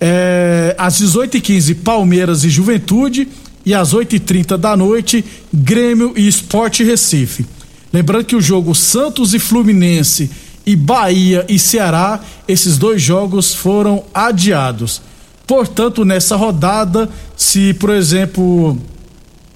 É, 0.00 0.74
às 0.78 1.00
18h15, 1.00 1.82
Palmeiras 1.82 2.44
e 2.44 2.48
Juventude. 2.48 3.26
E 3.66 3.74
às 3.74 3.92
8h30 3.92 4.56
da 4.56 4.76
noite, 4.76 5.24
Grêmio 5.52 6.14
e 6.16 6.26
Esporte 6.26 6.84
Recife. 6.84 7.44
Lembrando 7.92 8.24
que 8.24 8.36
o 8.36 8.40
jogo 8.40 8.74
Santos 8.74 9.34
e 9.34 9.38
Fluminense 9.38 10.30
e 10.64 10.76
Bahia 10.76 11.44
e 11.48 11.58
Ceará, 11.58 12.20
esses 12.46 12.78
dois 12.78 13.02
jogos 13.02 13.52
foram 13.52 14.04
adiados. 14.14 15.02
Portanto, 15.46 16.04
nessa 16.04 16.36
rodada, 16.36 17.08
se, 17.36 17.74
por 17.74 17.90
exemplo, 17.90 18.78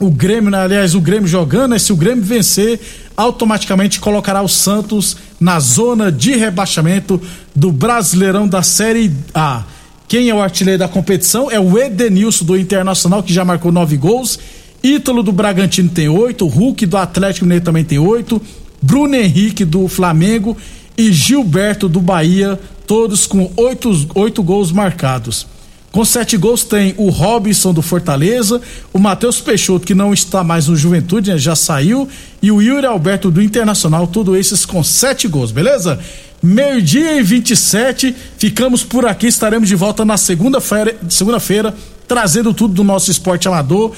o 0.01 0.11
Grêmio, 0.11 0.51
né, 0.51 0.59
aliás, 0.59 0.95
o 0.95 1.01
Grêmio 1.01 1.29
jogando, 1.29 1.71
né, 1.71 1.79
se 1.79 1.93
o 1.93 1.97
Grêmio 1.97 2.25
vencer, 2.25 2.81
automaticamente 3.17 4.01
colocará 4.01 4.43
o 4.43 4.49
Santos 4.49 5.17
na 5.39 5.61
zona 5.61 6.11
de 6.11 6.37
rebaixamento 6.37 7.21
do 7.55 7.71
Brasileirão 7.71 8.47
da 8.49 8.63
Série 8.63 9.13
A. 9.35 9.65
Quem 10.09 10.29
é 10.29 10.35
o 10.35 10.43
artilheiro 10.43 10.79
da 10.79 10.89
competição 10.89 11.51
é 11.51 11.59
o 11.59 11.79
Edenilson 11.79 12.45
do 12.45 12.57
Internacional, 12.57 13.23
que 13.23 13.33
já 13.33 13.45
marcou 13.45 13.73
nove 13.73 13.97
gols. 13.97 14.39
Ítalo 14.83 15.23
do 15.23 15.33
Bragantino 15.33 15.89
tem 15.89 16.09
oito, 16.09 16.47
Hulk 16.47 16.85
do 16.87 16.97
Atlético 16.97 17.47
Mineiro 17.47 17.65
também 17.65 17.85
tem 17.85 17.99
oito, 17.99 18.41
Bruno 18.83 19.15
Henrique 19.15 19.65
do 19.65 19.89
Flamengo 19.89 20.57
e 20.97 21.11
Gilberto 21.11 21.89
do 21.89 22.01
Bahia, 22.01 22.61
todos 22.87 23.27
com 23.27 23.51
oito, 23.57 23.91
oito 24.15 24.43
gols 24.43 24.71
marcados. 24.71 25.47
Com 25.95 26.05
sete 26.05 26.37
gols 26.37 26.65
tem 26.65 26.93
o 26.97 27.09
Robson 27.09 27.73
do 27.73 27.81
Fortaleza, 27.81 28.61
o 28.93 28.99
Matheus 28.99 29.41
Peixoto, 29.41 29.87
que 29.87 29.95
não 29.95 30.13
está 30.13 30.43
mais 30.43 30.67
no 30.67 30.75
Juventude, 30.75 31.31
né, 31.31 31.39
já 31.39 31.55
saiu, 31.55 32.09
e 32.43 32.51
o 32.51 32.61
Yuri 32.61 32.85
Alberto 32.85 33.31
do 33.31 33.41
Internacional, 33.41 34.09
todos 34.09 34.37
esses 34.37 34.67
com 34.67 34.83
sete 34.83 35.29
gols, 35.29 35.53
beleza? 35.53 36.01
Meio-dia 36.43 37.17
e 37.17 37.23
27, 37.23 38.13
ficamos 38.37 38.83
por 38.83 39.07
aqui, 39.07 39.29
estaremos 39.29 39.69
de 39.69 39.77
volta 39.77 40.05
na 40.05 40.17
segunda-feira, 40.17 40.97
segunda-feira, 41.09 41.73
trazendo 42.09 42.53
tudo 42.53 42.75
do 42.75 42.83
nosso 42.83 43.09
esporte 43.09 43.47
amador, 43.47 43.93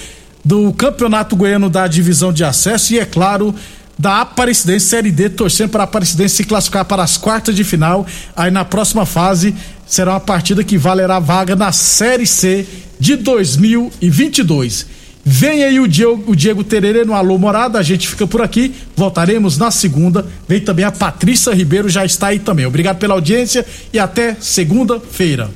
do 0.45 0.75
Campeonato 0.75 1.35
Goiano 1.35 1.71
da 1.71 1.87
Divisão 1.87 2.31
de 2.31 2.45
Acesso 2.45 2.93
e, 2.93 2.99
é 2.99 3.07
claro, 3.07 3.55
da 3.99 4.21
Aparecidense 4.21 4.87
Série 4.87 5.11
D, 5.11 5.31
torcendo 5.31 5.71
para 5.71 5.83
a 5.83 5.85
Aparecidense 5.85 6.37
se 6.37 6.45
classificar 6.45 6.85
para 6.85 7.03
as 7.03 7.17
quartas 7.17 7.57
de 7.57 7.65
final. 7.65 8.07
Aí 8.37 8.51
na 8.51 8.65
próxima 8.65 9.07
fase 9.07 9.55
será 9.87 10.13
uma 10.13 10.21
partida 10.21 10.65
que 10.65 10.77
valerá 10.77 11.19
vaga 11.19 11.55
na 11.55 11.73
Série 11.73 12.27
C 12.27 12.67
de 12.99 13.17
2022. 13.17 14.87
Vem 15.29 15.65
aí 15.65 15.81
o 15.81 15.89
Diego, 15.89 16.23
o 16.31 16.37
Diego 16.37 16.63
Tererê 16.63 17.05
no 17.05 17.13
Alô 17.13 17.37
Morada, 17.37 17.81
a 17.81 17.83
gente 17.83 18.09
fica 18.09 18.29
por 18.29 18.41
aqui, 18.41 18.73
voltaremos 18.97 19.59
na 19.59 19.73
segunda. 19.73 20.25
Vem 20.49 20.61
também 20.61 20.85
a 20.85 20.93
Patrícia 20.93 21.53
Ribeiro, 21.53 21.89
já 21.89 22.05
está 22.05 22.29
aí 22.29 22.39
também. 22.39 22.65
Obrigado 22.65 22.99
pela 22.99 23.15
audiência 23.15 23.67
e 23.93 23.99
até 23.99 24.37
segunda-feira. 24.39 25.51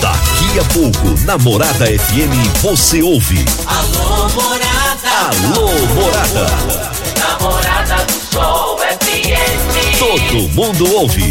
Daqui 0.00 0.58
a 0.58 0.64
pouco, 0.72 1.24
na 1.24 1.38
Morada 1.38 1.86
FM, 1.86 2.60
você 2.60 3.00
ouve. 3.00 3.44
Alô, 3.66 4.28
Morada. 4.30 4.72
Alô 5.30 5.68
Morada. 5.94 6.46
Namorada 7.20 8.04
do 8.04 8.34
Sol 8.34 8.78
FM. 8.78 9.98
Todo 10.00 10.48
mundo 10.48 10.92
ouve, 10.92 11.30